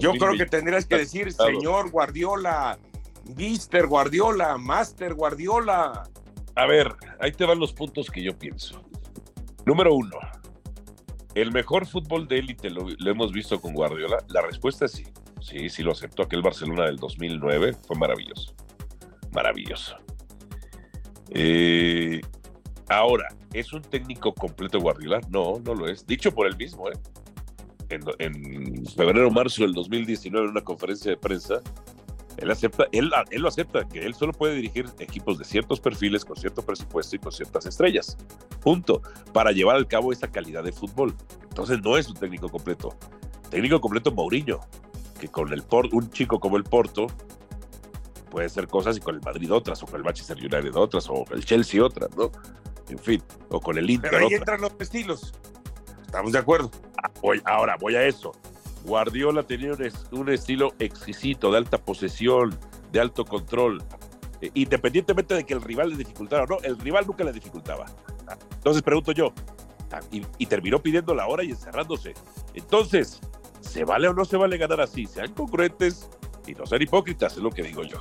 Yo 0.00 0.12
creo 0.12 0.36
que 0.36 0.46
tendrías 0.46 0.86
que 0.86 0.98
decir, 0.98 1.32
señor 1.32 1.90
Guardiola, 1.90 2.78
Mister 3.36 3.86
Guardiola, 3.86 4.58
Master 4.58 5.14
Guardiola. 5.14 6.02
A 6.56 6.66
ver, 6.66 6.94
ahí 7.20 7.32
te 7.32 7.44
van 7.44 7.58
los 7.58 7.72
puntos 7.72 8.10
que 8.10 8.22
yo 8.22 8.36
pienso. 8.36 8.82
Número 9.64 9.94
uno, 9.94 10.18
¿el 11.34 11.52
mejor 11.52 11.86
fútbol 11.86 12.26
de 12.28 12.38
élite 12.38 12.70
lo, 12.70 12.86
lo 12.98 13.10
hemos 13.10 13.32
visto 13.32 13.60
con 13.60 13.72
Guardiola? 13.72 14.18
La 14.28 14.42
respuesta 14.42 14.86
es 14.86 14.92
sí. 14.92 15.04
Sí, 15.44 15.68
sí 15.68 15.82
lo 15.82 15.92
aceptó. 15.92 16.22
Aquel 16.22 16.40
Barcelona 16.40 16.86
del 16.86 16.96
2009 16.96 17.74
fue 17.86 17.96
maravilloso. 17.96 18.54
Maravilloso. 19.32 19.98
Eh, 21.30 22.20
Ahora, 22.88 23.28
¿es 23.52 23.72
un 23.72 23.82
técnico 23.82 24.34
completo 24.34 24.78
Guardiola? 24.78 25.20
No, 25.30 25.54
no 25.64 25.74
lo 25.74 25.88
es. 25.88 26.06
Dicho 26.06 26.32
por 26.32 26.46
él 26.46 26.56
mismo, 26.56 26.88
¿eh? 26.88 26.98
En, 27.88 28.84
febrero 28.86 29.30
marzo 29.30 29.62
del 29.62 29.72
2019, 29.72 30.46
en 30.46 30.50
una 30.50 30.60
conferencia 30.62 31.10
de 31.10 31.16
prensa, 31.16 31.62
él 32.36 32.50
acepta, 32.50 32.86
él, 32.92 33.10
lo 33.30 33.48
acepta, 33.48 33.86
que 33.86 34.00
él 34.00 34.14
solo 34.14 34.32
puede 34.32 34.56
dirigir 34.56 34.86
equipos 34.98 35.38
de 35.38 35.44
ciertos 35.44 35.80
perfiles, 35.80 36.24
con 36.24 36.36
cierto 36.36 36.62
presupuesto 36.62 37.16
y 37.16 37.18
con 37.20 37.32
ciertas 37.32 37.66
estrellas. 37.66 38.16
Punto. 38.60 39.00
Para 39.32 39.52
llevar 39.52 39.76
al 39.76 39.86
cabo 39.86 40.12
esa 40.12 40.30
calidad 40.30 40.64
de 40.64 40.72
fútbol. 40.72 41.14
Entonces 41.42 41.80
no 41.82 41.96
es 41.96 42.08
un 42.08 42.16
técnico 42.16 42.48
completo. 42.48 42.96
Técnico 43.50 43.80
completo 43.80 44.12
Mourinho, 44.12 44.60
que 45.20 45.28
con 45.28 45.52
el 45.52 45.62
un 45.92 46.10
chico 46.10 46.40
como 46.40 46.56
el 46.56 46.64
Porto 46.64 47.06
puede 48.34 48.46
hacer 48.46 48.66
cosas 48.66 48.96
y 48.96 49.00
con 49.00 49.14
el 49.14 49.20
Madrid 49.20 49.52
otras, 49.52 49.80
o 49.84 49.86
con 49.86 49.94
el 49.94 50.02
Manchester 50.02 50.36
United 50.36 50.74
otras, 50.74 51.08
o 51.08 51.24
el 51.30 51.44
Chelsea 51.44 51.80
otras, 51.82 52.10
¿no? 52.16 52.32
En 52.88 52.98
fin, 52.98 53.22
o 53.48 53.60
con 53.60 53.78
el 53.78 53.88
Inter. 53.88 54.10
Pero 54.10 54.26
ahí 54.26 54.34
entran 54.34 54.60
los 54.60 54.72
estilos. 54.80 55.32
Estamos 56.04 56.32
de 56.32 56.40
acuerdo. 56.40 56.68
Ah, 57.00 57.12
voy, 57.22 57.40
ahora 57.44 57.76
voy 57.78 57.94
a 57.94 58.02
eso. 58.02 58.32
Guardiola 58.82 59.44
tenía 59.44 59.72
un, 60.10 60.28
estilo 60.30 60.74
exquisito, 60.80 61.52
de 61.52 61.58
alta 61.58 61.78
posesión, 61.78 62.58
de 62.90 63.00
alto 63.00 63.24
control, 63.24 63.80
eh, 64.40 64.50
independientemente 64.54 65.36
de 65.36 65.44
que 65.44 65.54
el 65.54 65.62
rival 65.62 65.90
le 65.90 65.96
dificultara 65.96 66.42
o 66.42 66.46
no, 66.46 66.58
el 66.64 66.76
rival 66.80 67.06
nunca 67.06 67.22
le 67.22 67.32
dificultaba. 67.32 67.86
Entonces 68.56 68.82
pregunto 68.82 69.12
yo, 69.12 69.32
ah, 69.92 70.00
y, 70.10 70.46
terminó 70.46 70.82
pidiendo 70.82 71.14
la 71.14 71.28
hora 71.28 71.44
y 71.44 71.50
encerrándose. 71.50 72.14
Entonces, 72.52 73.20
¿se 73.60 73.84
vale 73.84 74.08
o 74.08 74.12
no 74.12 74.24
se 74.24 74.36
vale 74.36 74.58
ganar 74.58 74.80
así? 74.80 75.06
Sean 75.06 75.32
congruentes 75.34 76.10
y 76.46 76.54
no 76.54 76.66
sean 76.66 76.82
hipócritas, 76.82 77.32
es 77.34 77.42
lo 77.42 77.50
que 77.50 77.62
digo 77.62 77.82
yo. 77.82 77.98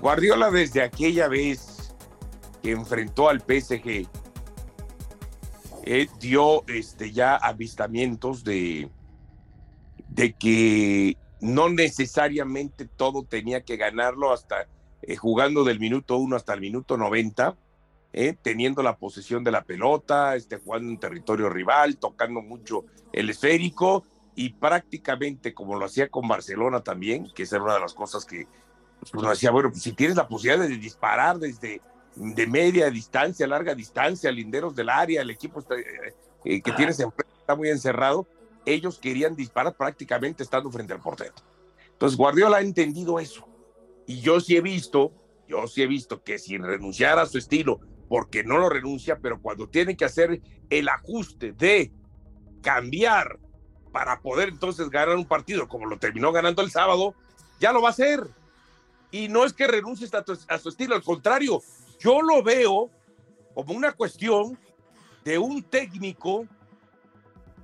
Guardiola 0.00 0.50
desde 0.50 0.82
aquella 0.82 1.28
vez 1.28 1.94
que 2.62 2.72
enfrentó 2.72 3.28
al 3.28 3.40
PSG 3.40 4.08
eh, 5.84 6.08
dio 6.18 6.66
este, 6.68 7.12
ya 7.12 7.36
avistamientos 7.36 8.44
de, 8.44 8.88
de 10.08 10.32
que 10.32 11.16
no 11.40 11.68
necesariamente 11.68 12.86
todo 12.86 13.24
tenía 13.24 13.62
que 13.62 13.76
ganarlo 13.76 14.32
hasta 14.32 14.66
eh, 15.02 15.16
jugando 15.16 15.64
del 15.64 15.80
minuto 15.80 16.16
1 16.16 16.36
hasta 16.36 16.54
el 16.54 16.60
minuto 16.60 16.96
90, 16.96 17.56
eh, 18.12 18.36
teniendo 18.40 18.82
la 18.82 18.96
posesión 18.96 19.42
de 19.44 19.50
la 19.50 19.62
pelota, 19.62 20.36
este, 20.36 20.58
jugando 20.58 20.90
en 20.90 20.98
territorio 20.98 21.48
rival, 21.48 21.96
tocando 21.96 22.42
mucho 22.42 22.84
el 23.12 23.30
esférico 23.30 24.04
y 24.40 24.54
prácticamente 24.54 25.52
como 25.52 25.78
lo 25.78 25.84
hacía 25.84 26.08
con 26.08 26.26
Barcelona 26.26 26.80
también, 26.80 27.30
que 27.34 27.42
esa 27.42 27.56
era 27.56 27.64
una 27.66 27.74
de 27.74 27.80
las 27.80 27.92
cosas 27.92 28.24
que 28.24 28.46
pues, 28.98 29.12
uno 29.12 29.28
decía, 29.28 29.50
bueno, 29.50 29.68
pues, 29.68 29.82
si 29.82 29.92
tienes 29.92 30.16
la 30.16 30.28
posibilidad 30.28 30.66
de 30.66 30.78
disparar 30.78 31.38
desde 31.38 31.82
de 32.16 32.46
media 32.46 32.88
distancia, 32.88 33.46
larga 33.46 33.74
distancia, 33.74 34.32
linderos 34.32 34.74
del 34.74 34.88
área, 34.88 35.20
el 35.20 35.28
equipo 35.28 35.60
está, 35.60 35.74
eh, 35.76 36.62
que 36.62 36.72
tienes 36.72 36.98
está 36.98 37.54
muy 37.54 37.68
encerrado, 37.68 38.26
ellos 38.64 38.98
querían 38.98 39.36
disparar 39.36 39.76
prácticamente 39.76 40.42
estando 40.42 40.70
frente 40.70 40.94
al 40.94 41.02
portero. 41.02 41.34
Entonces 41.92 42.16
Guardiola 42.16 42.56
ha 42.56 42.62
entendido 42.62 43.20
eso. 43.20 43.46
Y 44.06 44.22
yo 44.22 44.40
sí 44.40 44.56
he 44.56 44.62
visto, 44.62 45.12
yo 45.48 45.66
sí 45.66 45.82
he 45.82 45.86
visto 45.86 46.22
que 46.22 46.38
sin 46.38 46.62
renunciar 46.62 47.18
a 47.18 47.26
su 47.26 47.36
estilo, 47.36 47.80
porque 48.08 48.42
no 48.42 48.56
lo 48.56 48.70
renuncia, 48.70 49.18
pero 49.20 49.38
cuando 49.38 49.68
tiene 49.68 49.98
que 49.98 50.06
hacer 50.06 50.40
el 50.70 50.88
ajuste 50.88 51.52
de 51.52 51.92
cambiar 52.62 53.38
para 53.92 54.20
poder 54.20 54.48
entonces 54.48 54.88
ganar 54.90 55.16
un 55.16 55.26
partido 55.26 55.68
como 55.68 55.86
lo 55.86 55.98
terminó 55.98 56.32
ganando 56.32 56.62
el 56.62 56.70
sábado, 56.70 57.14
ya 57.58 57.72
lo 57.72 57.82
va 57.82 57.88
a 57.88 57.92
hacer. 57.92 58.26
Y 59.10 59.28
no 59.28 59.44
es 59.44 59.52
que 59.52 59.66
renuncie 59.66 60.08
a, 60.12 60.54
a 60.54 60.58
su 60.58 60.68
estilo, 60.68 60.94
al 60.94 61.02
contrario, 61.02 61.62
yo 61.98 62.22
lo 62.22 62.42
veo 62.42 62.90
como 63.54 63.74
una 63.74 63.92
cuestión 63.92 64.58
de 65.24 65.38
un 65.38 65.62
técnico 65.62 66.46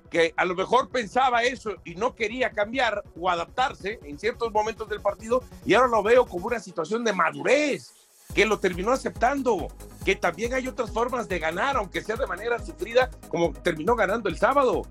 que 0.09 0.33
a 0.37 0.45
lo 0.45 0.55
mejor 0.55 0.89
pensaba 0.89 1.43
eso 1.43 1.75
y 1.83 1.95
no 1.95 2.15
quería 2.15 2.51
cambiar 2.51 3.03
o 3.19 3.29
adaptarse 3.29 3.99
en 4.03 4.17
ciertos 4.17 4.51
momentos 4.51 4.87
del 4.89 5.01
partido 5.01 5.43
y 5.65 5.73
ahora 5.73 5.89
lo 5.89 6.03
veo 6.03 6.25
como 6.25 6.47
una 6.47 6.59
situación 6.59 7.03
de 7.03 7.13
madurez 7.13 7.93
que 8.33 8.45
lo 8.45 8.59
terminó 8.59 8.91
aceptando, 8.91 9.67
que 10.05 10.15
también 10.15 10.53
hay 10.53 10.67
otras 10.67 10.91
formas 10.91 11.27
de 11.27 11.39
ganar, 11.39 11.77
aunque 11.77 12.01
sea 12.01 12.15
de 12.15 12.27
manera 12.27 12.59
sufrida, 12.59 13.09
como 13.29 13.53
terminó 13.53 13.95
ganando 13.95 14.29
el 14.29 14.37
sábado. 14.37 14.83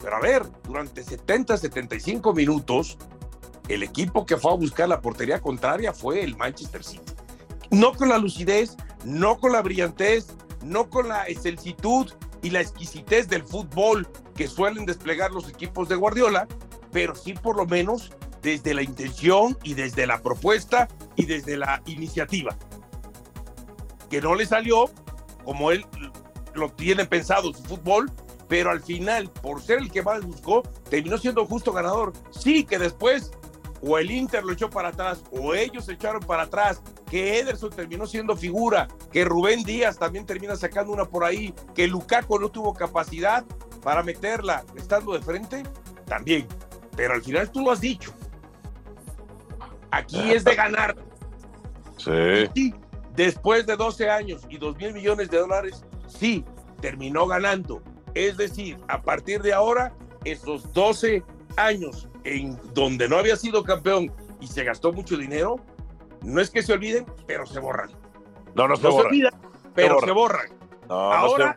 Pero 0.00 0.16
a 0.16 0.20
ver, 0.20 0.46
durante 0.64 1.02
70, 1.02 1.56
75 1.56 2.32
minutos, 2.32 2.96
el 3.68 3.82
equipo 3.82 4.26
que 4.26 4.36
fue 4.36 4.52
a 4.52 4.56
buscar 4.56 4.88
la 4.88 5.00
portería 5.00 5.40
contraria 5.40 5.92
fue 5.92 6.24
el 6.24 6.36
Manchester 6.36 6.82
City. 6.82 7.12
No 7.70 7.92
con 7.92 8.08
la 8.08 8.18
lucidez, 8.18 8.76
no 9.04 9.38
con 9.38 9.52
la 9.52 9.62
brillantez, 9.62 10.28
no 10.62 10.88
con 10.90 11.08
la 11.08 11.28
excelsitud 11.28 12.10
y 12.42 12.50
la 12.50 12.60
exquisitez 12.60 13.28
del 13.28 13.44
fútbol 13.44 14.08
que 14.34 14.48
suelen 14.48 14.86
desplegar 14.86 15.30
los 15.30 15.48
equipos 15.48 15.88
de 15.88 15.96
Guardiola, 15.96 16.48
pero 16.90 17.14
sí 17.14 17.34
por 17.34 17.56
lo 17.56 17.66
menos 17.66 18.10
desde 18.42 18.74
la 18.74 18.82
intención 18.82 19.56
y 19.62 19.74
desde 19.74 20.06
la 20.06 20.22
propuesta 20.22 20.88
y 21.16 21.26
desde 21.26 21.56
la 21.56 21.82
iniciativa. 21.86 22.56
Que 24.08 24.20
no 24.20 24.34
le 24.34 24.46
salió 24.46 24.90
como 25.44 25.70
él 25.70 25.86
lo 26.54 26.70
tiene 26.70 27.04
pensado 27.04 27.52
su 27.52 27.62
fútbol, 27.62 28.10
pero 28.50 28.72
al 28.72 28.82
final, 28.82 29.30
por 29.30 29.62
ser 29.62 29.78
el 29.78 29.92
que 29.92 30.02
más 30.02 30.22
buscó, 30.26 30.62
terminó 30.90 31.16
siendo 31.16 31.46
justo 31.46 31.72
ganador. 31.72 32.12
Sí, 32.32 32.64
que 32.64 32.80
después 32.80 33.30
o 33.80 33.96
el 33.96 34.10
Inter 34.10 34.44
lo 34.44 34.52
echó 34.52 34.68
para 34.68 34.88
atrás, 34.88 35.22
o 35.30 35.54
ellos 35.54 35.84
se 35.84 35.92
echaron 35.92 36.20
para 36.20 36.42
atrás, 36.42 36.82
que 37.08 37.38
Ederson 37.38 37.70
terminó 37.70 38.08
siendo 38.08 38.36
figura, 38.36 38.88
que 39.12 39.24
Rubén 39.24 39.62
Díaz 39.62 39.98
también 39.98 40.26
termina 40.26 40.56
sacando 40.56 40.92
una 40.92 41.04
por 41.04 41.24
ahí, 41.24 41.54
que 41.76 41.86
Lukaku 41.86 42.40
no 42.40 42.48
tuvo 42.50 42.74
capacidad 42.74 43.44
para 43.84 44.02
meterla 44.02 44.64
estando 44.74 45.12
de 45.12 45.22
frente, 45.22 45.62
también. 46.06 46.46
Pero 46.96 47.14
al 47.14 47.22
final 47.22 47.50
tú 47.52 47.62
lo 47.62 47.70
has 47.70 47.80
dicho. 47.80 48.12
Aquí 49.92 50.32
es 50.32 50.42
de 50.42 50.56
ganar. 50.56 50.96
Sí. 51.96 52.74
Después 53.14 53.64
de 53.64 53.76
12 53.76 54.10
años 54.10 54.42
y 54.50 54.58
2 54.58 54.76
mil 54.76 54.92
millones 54.92 55.30
de 55.30 55.38
dólares, 55.38 55.84
sí, 56.08 56.44
terminó 56.80 57.28
ganando. 57.28 57.80
Es 58.14 58.36
decir, 58.36 58.76
a 58.88 59.02
partir 59.02 59.42
de 59.42 59.52
ahora, 59.52 59.92
esos 60.24 60.72
12 60.72 61.22
años 61.56 62.08
en 62.24 62.58
donde 62.74 63.08
no 63.08 63.16
había 63.16 63.36
sido 63.36 63.62
campeón 63.64 64.12
y 64.40 64.46
se 64.46 64.64
gastó 64.64 64.92
mucho 64.92 65.16
dinero, 65.16 65.56
no 66.22 66.40
es 66.40 66.50
que 66.50 66.62
se 66.62 66.72
olviden, 66.72 67.06
pero 67.26 67.46
se 67.46 67.60
borran. 67.60 67.90
No, 68.54 68.68
no 68.68 68.76
se, 68.76 68.88
borran. 68.88 69.06
olvidan, 69.06 69.34
pero 69.74 70.00
se 70.00 70.10
borran. 70.10 70.48
Ahora, 70.88 71.56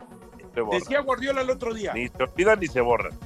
decía 0.72 1.02
Guardiola 1.02 1.42
el 1.42 1.50
otro 1.50 1.74
día. 1.74 1.94
Ni 1.94 2.08
se 2.08 2.24
olvidan 2.24 2.60
ni 2.60 2.68
se 2.68 2.82
borran. 2.82 3.18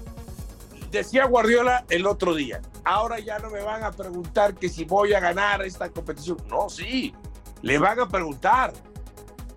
Decía 0.92 1.26
Guardiola 1.26 1.86
el 1.90 2.06
otro 2.08 2.34
día. 2.34 2.62
Ahora 2.86 3.20
ya 3.20 3.40
no 3.40 3.50
me 3.50 3.62
van 3.62 3.84
a 3.84 3.92
preguntar 3.92 4.56
que 4.56 4.70
si 4.70 4.86
voy 4.86 5.14
a 5.14 5.20
ganar 5.20 5.62
esta 5.64 5.90
competición. 5.90 6.38
No, 6.48 6.70
sí, 6.70 7.14
le 7.62 7.78
van 7.78 8.00
a 8.00 8.08
preguntar. 8.08 8.74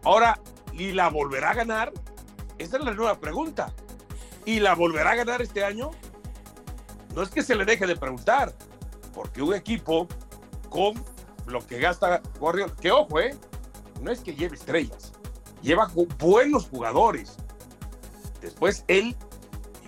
Ahora, 0.02 0.40
¿y 0.72 0.92
la 0.92 1.09
volverá 1.09 1.50
a 1.50 1.54
ganar? 1.54 1.92
Esa 2.61 2.77
es 2.77 2.85
la 2.85 2.92
nueva 2.92 3.18
pregunta. 3.18 3.73
¿Y 4.44 4.61
la 4.61 4.75
volverá 4.75 5.11
a 5.11 5.16
ganar 5.16 5.42
este 5.42 5.64
año? 5.64 5.90
no 7.14 7.23
es 7.23 7.31
que 7.31 7.42
se 7.42 7.55
le 7.55 7.64
deje 7.64 7.87
de 7.87 7.96
preguntar, 7.96 8.55
porque 9.14 9.42
un 9.42 9.55
equipo 9.55 10.07
con 10.68 10.94
lo 11.46 11.66
que 11.66 11.79
gasta 11.79 12.23
Guardiola, 12.38 12.75
que 12.81 12.92
ojo, 12.92 13.20
¿eh? 13.20 13.37
no 14.01 14.11
es 14.11 14.20
que 14.20 14.35
lleve 14.35 14.55
estrellas, 14.55 15.12
lleva 15.62 15.90
buenos 16.18 16.68
jugadores. 16.68 17.37
Después 18.40 18.85
él, 18.88 19.16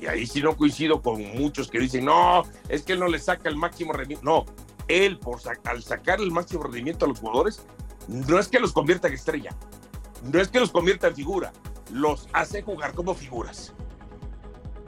y 0.00 0.06
ahí 0.06 0.26
sí 0.26 0.42
no 0.42 0.56
coincido 0.56 1.00
con 1.00 1.22
muchos 1.36 1.70
que 1.70 1.78
dicen, 1.78 2.06
no, 2.06 2.42
es 2.68 2.82
que 2.82 2.94
él 2.94 3.00
no 3.00 3.08
le 3.08 3.18
saca 3.18 3.48
el 3.48 3.56
máximo 3.56 3.92
rendimiento. 3.92 4.24
No, 4.24 4.46
él 4.88 5.18
por 5.18 5.40
al 5.64 5.82
sacar 5.82 6.20
el 6.20 6.32
máximo 6.32 6.64
rendimiento 6.64 7.04
a 7.04 7.08
los 7.08 7.20
jugadores, 7.20 7.62
no 8.08 8.38
es 8.38 8.48
que 8.48 8.58
los 8.58 8.72
convierta 8.72 9.06
en 9.06 9.14
estrella, 9.14 9.56
no 10.24 10.40
es 10.40 10.48
que 10.48 10.58
los 10.58 10.72
convierta 10.72 11.06
en 11.06 11.14
figura, 11.14 11.52
los 11.92 12.28
hace 12.32 12.62
jugar 12.62 12.94
como 12.94 13.14
figuras. 13.14 13.74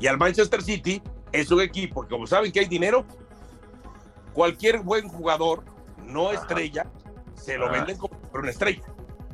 Y 0.01 0.07
al 0.07 0.19
Manchester 0.19 0.63
City 0.63 1.03
es 1.33 1.51
un 1.51 1.61
equipo 1.61 2.03
que 2.03 2.09
como 2.09 2.27
saben 2.27 2.51
que 2.51 2.61
hay 2.61 2.67
dinero, 2.67 3.05
cualquier 4.33 4.81
buen 4.81 5.09
jugador, 5.09 5.65
no 6.05 6.33
estrella, 6.33 6.87
se 7.35 7.59
lo 7.59 7.71
venden 7.71 7.97
como 7.97 8.19
una 8.33 8.51
estrella. 8.51 8.83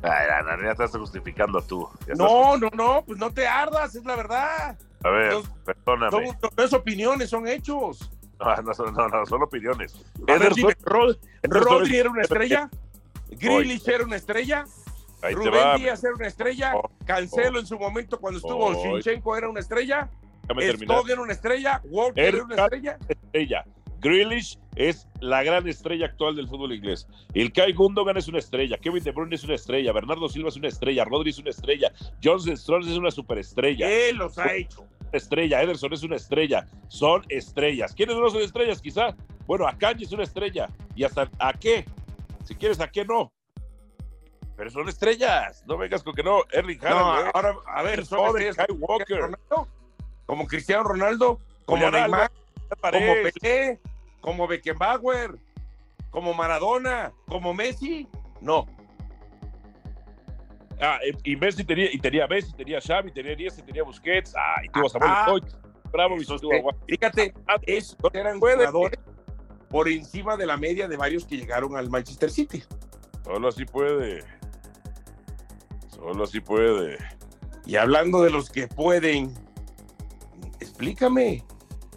Ay, 0.03 0.27
ya 0.63 0.71
estás 0.71 0.91
justificando 0.91 1.61
tú. 1.61 1.87
No, 2.15 2.57
no, 2.57 2.69
no, 2.73 3.03
pues 3.05 3.19
no 3.19 3.31
te 3.31 3.47
ardas, 3.47 3.95
es 3.95 4.03
la 4.03 4.15
verdad. 4.15 4.77
A 5.03 5.09
ver, 5.09 5.35
perdóname. 5.63 6.37
no 6.57 6.63
es 6.63 6.73
opiniones, 6.73 7.29
son 7.29 7.47
hechos. 7.47 8.11
No, 8.41 8.55
no, 8.55 9.07
no, 9.07 9.25
son 9.27 9.43
opiniones. 9.43 10.03
Ederson, 10.25 10.73
Rodri 10.83 11.97
era 11.97 12.09
una 12.09 12.23
estrella, 12.23 12.71
era 13.29 14.03
una 14.03 14.15
estrella, 14.15 14.65
Rubén 15.21 15.77
Díaz 15.77 16.03
era 16.03 16.15
una 16.15 16.27
estrella, 16.27 16.73
oh, 16.75 16.89
Cancelo 17.05 17.57
oh. 17.57 17.59
en 17.61 17.65
su 17.65 17.77
momento 17.77 18.19
cuando 18.19 18.37
estuvo 18.39 18.73
Shinchenko 18.73 19.37
era 19.37 19.49
una 19.49 19.59
estrella. 19.59 20.09
Stoke 20.49 21.11
era 21.11 21.21
una 21.21 21.33
estrella, 21.33 21.81
Walker 21.85 22.23
era 22.23 22.43
una 22.43 22.55
estrella. 22.55 22.97
Estrella. 23.07 23.65
Grealish 24.01 24.57
es 24.75 25.07
la 25.19 25.43
gran 25.43 25.67
estrella 25.67 26.07
actual 26.07 26.35
del 26.35 26.47
fútbol 26.47 26.73
inglés. 26.73 27.07
El 27.35 27.53
Kai 27.53 27.71
Gundogan 27.71 28.17
es 28.17 28.27
una 28.27 28.39
estrella, 28.39 28.77
Kevin 28.77 29.03
De 29.03 29.11
Bruyne 29.11 29.35
es 29.35 29.43
una 29.43 29.53
estrella, 29.53 29.93
Bernardo 29.93 30.27
Silva 30.27 30.49
es 30.49 30.55
una 30.55 30.69
estrella, 30.69 31.05
Rodri 31.05 31.29
es 31.29 31.37
una 31.37 31.51
estrella, 31.51 31.91
Johnson 32.23 32.53
Strauss 32.53 32.87
es 32.87 32.97
una 32.97 33.11
superestrella. 33.11 33.89
Él 33.89 34.17
los 34.17 34.37
ha 34.39 34.53
hecho. 34.55 34.87
Estrella, 35.11 35.61
Ederson 35.61 35.93
es 35.93 36.03
una 36.03 36.15
estrella, 36.15 36.67
son 36.87 37.23
estrellas. 37.29 37.93
¿Quiénes 37.93 38.15
no 38.15 38.29
son 38.29 38.41
estrellas? 38.41 38.81
Quizá. 38.81 39.15
Bueno, 39.45 39.67
Akanji 39.67 40.05
es 40.05 40.11
una 40.11 40.23
estrella. 40.23 40.69
¿Y 40.95 41.03
hasta 41.03 41.29
a 41.37 41.53
qué? 41.53 41.85
Si 42.45 42.55
quieres, 42.55 42.79
¿a 42.79 42.89
qué 42.89 43.05
no? 43.05 43.31
Pero 44.55 44.69
son 44.69 44.87
estrellas. 44.89 45.63
No 45.67 45.77
vengas 45.77 46.03
con 46.03 46.13
que 46.13 46.23
no. 46.23 46.43
Erling 46.51 46.79
Haaland, 46.85 47.27
¿eh? 47.27 47.31
ahora, 47.33 47.55
a 47.67 47.83
ver, 47.83 48.05
son 48.05 48.27
estrellas 48.27 48.57
Kyle 48.57 48.79
como. 48.79 48.97
Cristiano 48.97 49.21
Ronaldo, 49.27 49.67
como 50.25 50.47
Cristiano 50.47 50.83
Ronaldo, 50.83 51.39
como 51.65 51.85
Julián 51.85 52.03
Neymar, 52.03 52.31
como. 52.79 53.13
Pelé, 53.41 53.79
como 54.19 54.47
Beckenbauer, 54.47 55.35
como 56.11 56.33
Maradona, 56.33 57.11
como 57.27 57.53
Messi. 57.53 58.07
No, 58.41 58.65
Ah, 60.83 60.97
eh, 61.05 61.15
y 61.23 61.35
Messi 61.35 61.63
tenía, 61.63 61.93
y 61.93 61.99
tenía 61.99 62.25
Messi, 62.27 62.53
tenía 62.53 62.81
Xavi, 62.81 63.11
tenía 63.11 63.33
Iniesta, 63.33 63.63
tenía 63.63 63.83
Busquets. 63.83 64.33
Ah, 64.35 64.61
y 64.63 64.69
tuvo 64.69 64.89
Samuel 64.89 65.11
Ah, 65.13 65.25
Eto'o, 65.37 65.47
Bravo, 65.91 66.17
y 66.17 66.21
esos 66.21 66.41
tuvo 66.41 66.75
fíjate, 66.87 67.33
Ah, 67.47 67.57
esos 67.67 67.95
no 68.01 68.09
eran 68.13 68.39
jugadores 68.39 68.99
por 69.69 69.87
encima 69.87 70.35
de 70.37 70.47
la 70.47 70.57
media 70.57 70.87
de 70.87 70.97
varios 70.97 71.25
que 71.25 71.37
llegaron 71.37 71.77
al 71.77 71.89
Manchester 71.89 72.31
City. 72.31 72.63
Solo 73.23 73.49
así 73.49 73.63
puede. 73.63 74.23
Solo 76.01 76.23
así 76.23 76.39
puede. 76.39 76.97
Y 77.65 77.75
hablando 77.75 78.23
de 78.23 78.31
los 78.31 78.49
que 78.49 78.67
pueden, 78.67 79.31
explícame, 80.59 81.43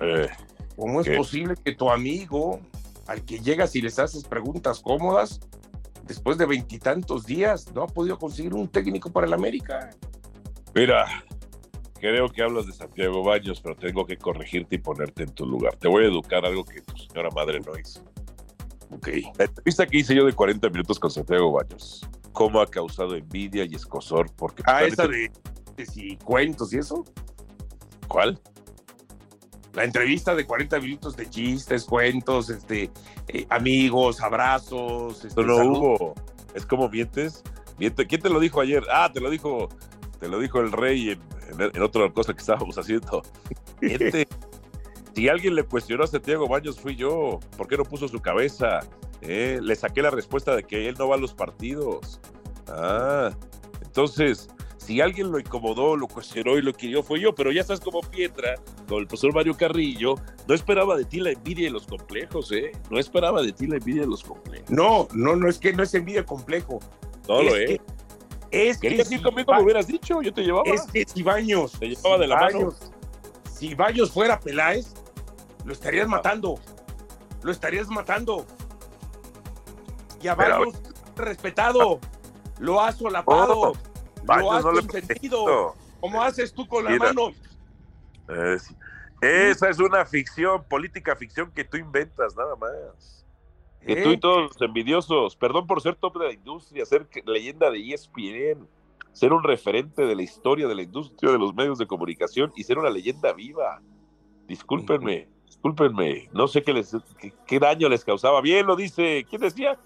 Eh, 0.00 0.28
¿cómo 0.76 1.00
es 1.00 1.06
¿Qué? 1.08 1.16
posible 1.16 1.54
que 1.64 1.74
tu 1.74 1.90
amigo, 1.90 2.60
al 3.06 3.24
que 3.24 3.38
llegas 3.40 3.74
y 3.76 3.80
les 3.80 3.98
haces 3.98 4.24
preguntas 4.24 4.80
cómodas, 4.80 5.40
después 6.04 6.36
de 6.36 6.44
veintitantos 6.46 7.24
días, 7.24 7.72
no 7.74 7.84
ha 7.84 7.86
podido 7.86 8.18
conseguir 8.18 8.52
un 8.54 8.68
técnico 8.68 9.10
para 9.10 9.26
el 9.26 9.32
América? 9.32 9.90
mira, 10.74 11.06
creo 12.00 12.28
que 12.28 12.42
hablas 12.42 12.66
de 12.66 12.72
Santiago 12.72 13.22
Baños, 13.22 13.60
pero 13.62 13.76
tengo 13.76 14.04
que 14.04 14.18
corregirte 14.18 14.74
y 14.74 14.78
ponerte 14.78 15.22
en 15.22 15.30
tu 15.30 15.46
lugar. 15.46 15.76
Te 15.76 15.88
voy 15.88 16.04
a 16.04 16.08
educar 16.08 16.44
algo 16.44 16.64
que 16.64 16.82
tu 16.82 16.96
señora 16.96 17.30
madre 17.30 17.60
no 17.60 17.78
hizo. 17.78 18.02
Ok. 18.90 19.08
La 19.38 19.44
entrevista 19.44 19.86
que 19.86 19.98
hice 19.98 20.14
yo 20.14 20.26
de 20.26 20.32
40 20.32 20.68
minutos 20.70 20.98
con 20.98 21.10
Santiago 21.10 21.52
Baños, 21.52 22.06
cómo 22.34 22.60
ha 22.60 22.66
causado 22.66 23.14
envidia 23.14 23.64
y 23.64 23.74
escosor, 23.74 24.30
porque... 24.36 24.62
Ah, 24.66 24.84
esa 24.84 25.06
de, 25.06 25.30
de 25.76 25.86
si 25.86 26.16
cuentos 26.18 26.74
y 26.74 26.78
eso. 26.78 27.04
¿Cuál? 28.08 28.38
La 29.72 29.84
entrevista 29.84 30.34
de 30.34 30.44
40 30.44 30.78
minutos 30.80 31.16
de 31.16 31.30
chistes, 31.30 31.84
cuentos, 31.84 32.50
este, 32.50 32.90
eh, 33.28 33.46
amigos, 33.48 34.20
abrazos. 34.20 35.24
este, 35.24 35.42
No, 35.42 35.64
no 35.64 35.78
hubo. 35.78 36.14
Es 36.54 36.66
como 36.66 36.88
mientes. 36.88 37.42
Miente. 37.78 38.06
¿Quién 38.06 38.20
te 38.20 38.28
lo 38.30 38.38
dijo 38.40 38.60
ayer? 38.60 38.84
Ah, 38.92 39.10
te 39.12 39.20
lo 39.20 39.30
dijo, 39.30 39.68
te 40.20 40.28
lo 40.28 40.38
dijo 40.40 40.60
el 40.60 40.70
rey 40.70 41.10
en, 41.10 41.20
en, 41.60 41.70
en 41.74 41.82
otra 41.82 42.12
cosa 42.12 42.34
que 42.34 42.40
estábamos 42.40 42.76
haciendo. 42.76 43.22
Miente. 43.80 44.28
si 45.14 45.28
alguien 45.28 45.54
le 45.54 45.62
cuestionó 45.64 46.04
a 46.04 46.08
Santiago 46.08 46.48
Baños 46.48 46.78
fui 46.80 46.96
yo. 46.96 47.38
¿Por 47.56 47.68
qué 47.68 47.76
no 47.76 47.84
puso 47.84 48.06
su 48.08 48.20
cabeza? 48.20 48.80
Eh, 49.24 49.58
Le 49.62 49.74
saqué 49.74 50.02
la 50.02 50.10
respuesta 50.10 50.54
de 50.54 50.64
que 50.64 50.88
él 50.88 50.96
no 50.98 51.08
va 51.08 51.16
a 51.16 51.18
los 51.18 51.34
partidos. 51.34 52.20
Ah, 52.68 53.30
entonces, 53.82 54.48
si 54.76 55.00
alguien 55.00 55.30
lo 55.32 55.38
incomodó, 55.38 55.96
lo 55.96 56.06
cuestionó 56.08 56.56
y 56.58 56.62
lo 56.62 56.72
querió, 56.74 57.02
fue 57.02 57.20
yo. 57.20 57.34
Pero 57.34 57.50
ya 57.52 57.60
estás 57.62 57.80
como 57.80 58.00
Pietra, 58.02 58.56
con 58.88 58.98
el 58.98 59.06
profesor 59.06 59.34
Mario 59.34 59.56
Carrillo. 59.56 60.16
No 60.46 60.54
esperaba 60.54 60.96
de 60.96 61.04
ti 61.06 61.20
la 61.20 61.30
envidia 61.30 61.68
y 61.68 61.70
los 61.70 61.86
complejos, 61.86 62.52
¿eh? 62.52 62.72
No 62.90 62.98
esperaba 62.98 63.40
de 63.42 63.52
ti 63.52 63.66
la 63.66 63.76
envidia 63.76 64.02
y 64.02 64.06
los 64.06 64.22
complejos. 64.22 64.68
No, 64.70 65.08
no, 65.14 65.36
no 65.36 65.48
es 65.48 65.58
que 65.58 65.72
no 65.72 65.82
es 65.82 65.94
envidia 65.94 66.24
complejo. 66.26 66.80
No 67.28 67.42
lo 67.42 67.56
es 67.56 67.70
es. 67.70 67.78
que- 67.78 67.80
es 68.50 68.78
que 68.78 68.88
¿Querías 68.90 69.08
si 69.08 69.20
conmigo? 69.20 69.52
Me 69.54 69.62
hubieras 69.62 69.86
dicho, 69.88 70.22
yo 70.22 70.32
te 70.32 70.42
llevaba. 70.42 70.64
es 70.72 70.82
que 70.82 71.04
si 71.06 71.22
Baños, 71.24 71.72
Te 71.72 71.88
llevaba 71.88 72.18
de 72.18 72.26
la 72.28 72.36
mano. 72.36 72.72
Si 73.52 73.74
Baños 73.74 74.10
fuera 74.12 74.38
Peláez, 74.38 74.92
lo 75.64 75.72
estarías 75.72 76.06
matando. 76.06 76.56
Lo 77.42 77.50
estarías 77.50 77.88
matando. 77.88 78.46
Y 80.24 80.28
a 80.28 80.34
Pero- 80.34 80.72
respetado, 81.16 82.00
lo 82.58 82.80
has 82.80 82.96
solapado, 82.96 83.72
Oh, 83.72 83.74
lo 84.38 84.52
has 84.52 84.64
no 84.64 84.72
consentido, 84.72 85.74
como 86.00 86.22
haces 86.22 86.54
tú 86.54 86.66
con 86.66 86.82
la 86.84 86.92
Mira. 86.92 87.12
mano. 87.12 87.28
es- 88.54 88.74
esa 89.20 89.68
es 89.68 89.78
una 89.80 90.06
ficción, 90.06 90.64
política 90.64 91.14
ficción 91.14 91.50
que 91.52 91.62
tú 91.62 91.76
inventas, 91.76 92.34
nada 92.36 92.56
más. 92.56 93.26
Que 93.82 93.92
¿eh? 93.92 94.02
tú 94.02 94.10
y 94.12 94.16
todos 94.18 94.44
los 94.54 94.62
envidiosos, 94.62 95.36
perdón 95.36 95.66
por 95.66 95.82
ser 95.82 95.94
top 95.96 96.16
de 96.18 96.26
la 96.28 96.32
industria, 96.32 96.86
ser 96.86 97.06
que- 97.06 97.22
leyenda 97.26 97.70
de 97.70 97.80
ESPN, 97.92 98.66
ser 99.12 99.34
un 99.34 99.42
referente 99.44 100.06
de 100.06 100.16
la 100.16 100.22
historia 100.22 100.66
de 100.66 100.74
la 100.74 100.82
industria 100.82 101.32
de 101.32 101.38
los 101.38 101.54
medios 101.54 101.76
de 101.78 101.86
comunicación 101.86 102.50
y 102.56 102.64
ser 102.64 102.78
una 102.78 102.88
leyenda 102.88 103.34
viva. 103.34 103.82
Discúlpenme, 104.46 105.28
discúlpenme, 105.44 106.30
no 106.32 106.48
sé 106.48 106.62
qué, 106.62 106.72
les, 106.72 106.96
qué, 107.18 107.34
qué 107.46 107.58
daño 107.58 107.90
les 107.90 108.06
causaba. 108.06 108.40
Bien 108.40 108.66
lo 108.66 108.74
dice, 108.74 109.26
¿quién 109.28 109.42
decía? 109.42 109.78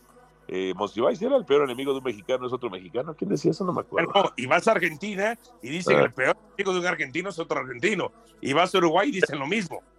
Eh, 0.48 0.72
Monsiváis 0.74 1.20
era 1.20 1.36
el 1.36 1.44
peor 1.44 1.62
enemigo 1.64 1.92
de 1.92 1.98
un 1.98 2.04
mexicano, 2.04 2.46
es 2.46 2.52
otro 2.52 2.70
mexicano. 2.70 3.14
¿Quién 3.14 3.28
decía 3.30 3.50
eso? 3.50 3.64
No 3.64 3.72
me 3.74 3.82
acuerdo. 3.82 4.10
Bueno, 4.12 4.32
y 4.36 4.46
vas 4.46 4.66
a 4.66 4.72
Argentina 4.72 5.38
y 5.62 5.68
dicen 5.68 5.98
Ah. 5.98 6.02
el 6.04 6.12
peor 6.14 6.36
amigo 6.54 6.72
de 6.72 6.80
un 6.80 6.86
argentino 6.86 7.28
es 7.28 7.38
otro 7.38 7.60
argentino. 7.60 8.10
Y 8.40 8.54
vas 8.54 8.74
a 8.74 8.78
Uruguay 8.78 9.08
y 9.10 9.12
dicen 9.12 9.38
lo 9.38 9.46
mismo. 9.46 9.82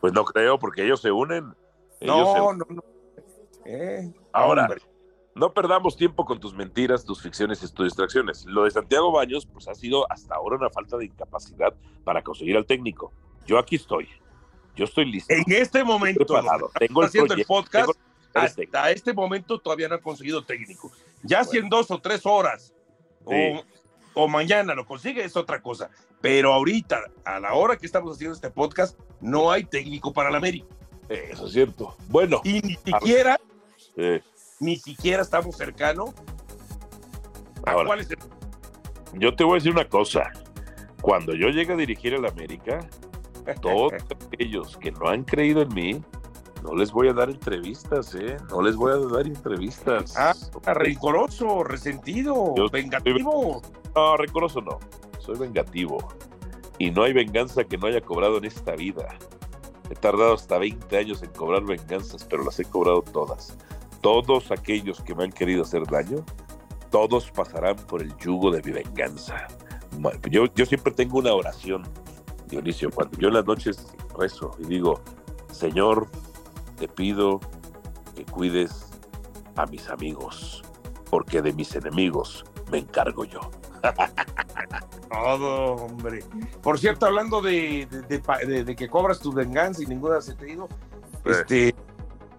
Pues 0.00 0.12
no 0.12 0.24
creo, 0.24 0.60
porque 0.60 0.84
ellos 0.84 1.00
se 1.00 1.10
unen. 1.10 1.54
Ellos 1.98 2.32
se 2.32 2.38
No, 2.38 2.52
no, 2.52 2.64
no. 2.68 2.84
Eh, 3.64 4.12
Ahora, 4.32 4.62
hombre. 4.62 4.80
no 5.34 5.52
perdamos 5.52 5.96
tiempo 5.96 6.24
con 6.24 6.38
tus 6.38 6.54
mentiras, 6.54 7.04
tus 7.04 7.20
ficciones 7.20 7.62
y 7.64 7.72
tus 7.72 7.86
distracciones. 7.86 8.44
Lo 8.46 8.62
de 8.64 8.70
Santiago 8.70 9.10
Baños, 9.10 9.44
pues 9.46 9.66
ha 9.66 9.74
sido 9.74 10.10
hasta 10.10 10.36
ahora 10.36 10.56
una 10.56 10.70
falta 10.70 10.96
de 10.96 11.06
incapacidad 11.06 11.74
para 12.04 12.22
conseguir 12.22 12.56
al 12.56 12.64
técnico. 12.66 13.12
Yo 13.44 13.58
aquí 13.58 13.74
estoy. 13.76 14.08
Yo 14.76 14.84
estoy 14.84 15.04
listo. 15.10 15.34
En 15.34 15.44
este 15.48 15.82
momento, 15.84 16.24
Tengo 16.78 17.00
el 17.02 17.06
haciendo 17.08 17.34
el 17.34 17.44
podcast, 17.44 17.90
tengo. 17.90 17.98
Hasta 18.34 18.90
este 18.90 19.12
momento 19.12 19.58
todavía 19.58 19.88
no 19.88 19.96
han 19.96 20.00
conseguido 20.00 20.44
técnico. 20.44 20.90
Ya 21.22 21.44
si 21.44 21.58
en 21.58 21.68
dos 21.68 21.90
o 21.90 22.00
tres 22.00 22.24
horas 22.26 22.72
Sí. 23.28 23.62
o, 24.14 24.24
o 24.24 24.28
mañana 24.28 24.74
lo 24.74 24.84
consigue 24.86 25.24
es 25.24 25.36
otra 25.36 25.60
cosa. 25.62 25.90
Pero 26.20 26.52
ahorita, 26.52 27.00
a 27.24 27.38
la 27.40 27.54
hora 27.54 27.76
que 27.76 27.86
estamos 27.86 28.14
haciendo 28.14 28.34
este 28.34 28.50
podcast, 28.50 28.98
no 29.20 29.50
hay 29.50 29.64
técnico 29.64 30.12
para 30.12 30.30
la 30.30 30.38
América. 30.38 30.66
Eso 31.08 31.46
es 31.46 31.52
cierto. 31.52 31.96
Bueno, 32.08 32.40
Y 32.44 32.60
ni 32.62 32.74
siquiera, 32.76 33.38
ni 34.60 34.76
siquiera 34.76 35.22
estamos 35.22 35.56
cercanos. 35.56 36.10
a 37.64 37.70
Ahora. 37.72 37.86
cuál 37.86 38.00
es 38.00 38.10
el- 38.10 38.18
yo 39.20 39.34
te 39.36 39.44
voy 39.44 39.52
a 39.52 39.54
decir 39.56 39.72
una 39.72 39.88
cosa. 39.88 40.30
Cuando 41.00 41.34
yo 41.34 41.48
llegue 41.48 41.72
a 41.72 41.76
dirigir 41.76 42.14
el 42.14 42.24
América, 42.26 42.88
todos 43.62 43.92
aquellos 43.92 44.76
que 44.78 44.90
no 44.92 45.08
han 45.08 45.24
creído 45.24 45.62
en 45.62 45.74
mí, 45.74 46.02
no 46.62 46.74
les 46.74 46.92
voy 46.92 47.08
a 47.08 47.12
dar 47.12 47.28
entrevistas, 47.30 48.14
¿eh? 48.14 48.36
No 48.50 48.62
les 48.62 48.76
voy 48.76 48.92
a 48.92 48.96
dar 48.96 49.26
entrevistas. 49.26 50.14
Ah, 50.16 50.34
rencoroso, 50.74 51.64
resentido, 51.64 52.54
Yo- 52.56 52.68
vengativo. 52.70 53.62
No, 53.94 54.16
rencoroso 54.16 54.60
no. 54.60 54.78
Soy 55.18 55.38
vengativo. 55.38 55.98
Y 56.78 56.90
no 56.90 57.02
hay 57.04 57.12
venganza 57.12 57.64
que 57.64 57.76
no 57.78 57.86
haya 57.86 58.00
cobrado 58.00 58.38
en 58.38 58.44
esta 58.46 58.74
vida. 58.74 59.08
He 59.90 59.94
tardado 59.94 60.34
hasta 60.34 60.58
20 60.58 60.96
años 60.96 61.22
en 61.22 61.30
cobrar 61.30 61.64
venganzas, 61.64 62.24
pero 62.24 62.44
las 62.44 62.58
he 62.58 62.64
cobrado 62.64 63.02
todas. 63.02 63.56
Todos 64.00 64.50
aquellos 64.50 65.00
que 65.02 65.14
me 65.14 65.24
han 65.24 65.32
querido 65.32 65.62
hacer 65.62 65.84
daño, 65.86 66.24
todos 66.90 67.30
pasarán 67.30 67.76
por 67.76 68.02
el 68.02 68.16
yugo 68.16 68.50
de 68.50 68.62
mi 68.62 68.72
venganza. 68.72 69.46
Yo, 70.30 70.46
yo 70.54 70.64
siempre 70.66 70.92
tengo 70.92 71.18
una 71.18 71.34
oración, 71.34 71.82
Dionisio, 72.48 72.90
cuando 72.90 73.18
yo 73.18 73.28
en 73.28 73.34
las 73.34 73.44
noches 73.46 73.86
rezo 74.18 74.50
y 74.58 74.64
digo, 74.64 75.00
Señor, 75.52 76.08
te 76.82 76.88
pido 76.88 77.38
que 78.16 78.24
cuides 78.24 78.90
a 79.54 79.66
mis 79.66 79.88
amigos, 79.88 80.64
porque 81.10 81.40
de 81.40 81.52
mis 81.52 81.72
enemigos 81.76 82.44
me 82.72 82.78
encargo 82.78 83.24
yo. 83.24 83.38
Todo, 85.08 85.74
hombre. 85.76 86.24
Por 86.60 86.80
cierto, 86.80 87.06
hablando 87.06 87.40
de, 87.40 87.86
de- 87.88 88.02
de 88.02 88.18
pa- 88.18 88.38
de- 88.38 88.64
de 88.64 88.74
que 88.74 88.88
cobras 88.88 89.20
tu 89.20 89.32
venganza 89.32 89.80
y 89.80 89.86
ninguna 89.86 90.20
se 90.20 90.34
te 90.34 90.46
ha 90.46 90.48
ido, 90.48 90.68
este, 91.24 91.72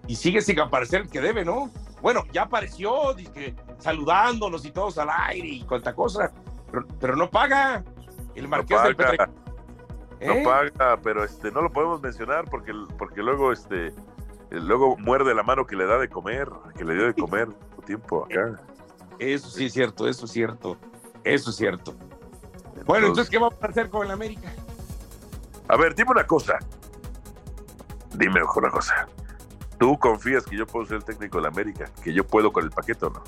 y 0.06 0.14
sigue 0.14 0.42
sin 0.42 0.60
aparecer 0.60 1.00
el 1.02 1.08
que 1.08 1.22
debe, 1.22 1.42
¿no? 1.42 1.70
Bueno, 2.02 2.24
ya 2.30 2.42
apareció, 2.42 2.92
saludándonos 3.78 4.62
y 4.66 4.72
todos 4.72 4.98
al 4.98 5.08
aire 5.10 5.48
y 5.48 5.62
cuanta 5.62 5.94
cosa, 5.94 6.30
pero, 6.70 6.86
pero 7.00 7.16
no 7.16 7.30
paga. 7.30 7.82
El 8.34 8.46
marqués 8.48 8.82
del 8.82 8.94
paga. 8.94 9.10
Petre. 9.10 10.26
No 10.26 10.32
¿Eh? 10.34 10.42
paga, 10.44 10.98
pero 11.02 11.24
este 11.24 11.50
no 11.50 11.62
lo 11.62 11.70
podemos 11.72 12.02
mencionar 12.02 12.44
porque, 12.50 12.72
porque 12.98 13.22
luego 13.22 13.50
este 13.52 13.94
luego 14.50 14.96
muerde 14.96 15.34
la 15.34 15.42
mano 15.42 15.66
que 15.66 15.76
le 15.76 15.86
da 15.86 15.98
de 15.98 16.08
comer, 16.08 16.48
que 16.76 16.84
le 16.84 16.94
dio 16.94 17.06
de 17.06 17.14
comer 17.14 17.48
tiempo 17.84 18.24
acá. 18.24 18.60
Eso 19.18 19.48
sí 19.48 19.66
es 19.66 19.72
cierto, 19.72 20.08
eso 20.08 20.24
es 20.24 20.32
cierto, 20.32 20.76
eso 21.22 21.50
es 21.50 21.56
cierto. 21.56 21.94
Bueno, 22.86 23.06
entonces, 23.06 23.30
¿qué 23.30 23.38
vamos 23.38 23.54
a 23.60 23.66
hacer 23.66 23.88
con 23.88 24.04
el 24.04 24.10
América? 24.10 24.52
a 25.68 25.76
ver, 25.76 25.94
dime 25.94 26.10
una 26.10 26.26
cosa. 26.26 26.58
Dime 28.14 28.40
una 28.42 28.70
cosa. 28.70 29.08
¿Tú 29.78 29.98
confías 29.98 30.44
que 30.44 30.56
yo 30.56 30.66
puedo 30.66 30.86
ser 30.86 30.96
el 30.98 31.04
técnico 31.04 31.38
de 31.38 31.42
la 31.42 31.48
América? 31.48 31.90
¿Que 32.02 32.12
yo 32.12 32.26
puedo 32.26 32.52
con 32.52 32.64
el 32.64 32.70
paquete 32.70 33.06
o 33.06 33.10
no? 33.10 33.22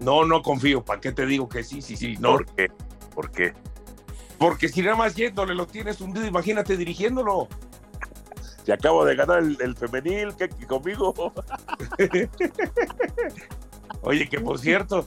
No, 0.00 0.24
no 0.24 0.42
confío. 0.42 0.84
¿Para 0.84 1.00
qué 1.00 1.12
te 1.12 1.24
digo 1.26 1.48
que 1.48 1.62
sí, 1.62 1.80
sí, 1.80 1.96
sí? 1.96 2.16
No. 2.18 2.32
¿Por 2.32 2.46
qué? 2.46 2.70
¿Por 3.14 3.30
qué? 3.30 3.54
Porque 4.38 4.68
si 4.68 4.82
nada 4.82 4.96
más 4.96 5.14
yéndole 5.14 5.54
lo 5.54 5.66
tienes 5.66 6.00
hundido, 6.00 6.26
imagínate 6.26 6.76
dirigiéndolo. 6.76 7.48
Si 8.64 8.72
acabo 8.72 9.04
de 9.04 9.14
ganar 9.14 9.40
el, 9.40 9.56
el 9.60 9.76
femenil, 9.76 10.34
¿qué, 10.36 10.48
qué 10.48 10.66
conmigo? 10.66 11.12
Oye, 14.02 14.28
que 14.28 14.40
por 14.40 14.58
cierto, 14.58 15.06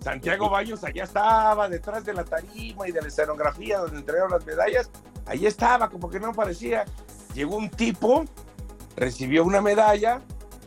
Santiago 0.00 0.48
Baños 0.48 0.82
allá 0.84 1.04
estaba, 1.04 1.68
detrás 1.68 2.04
de 2.04 2.14
la 2.14 2.24
tarima 2.24 2.88
y 2.88 2.92
de 2.92 3.02
la 3.02 3.08
escenografía 3.08 3.78
donde 3.78 3.98
entregaron 3.98 4.30
las 4.30 4.44
medallas. 4.46 4.90
Ahí 5.26 5.46
estaba, 5.46 5.88
como 5.90 6.08
que 6.10 6.18
no 6.20 6.32
parecía. 6.32 6.84
Llegó 7.34 7.56
un 7.56 7.68
tipo, 7.70 8.24
recibió 8.96 9.44
una 9.44 9.60
medalla, 9.60 10.20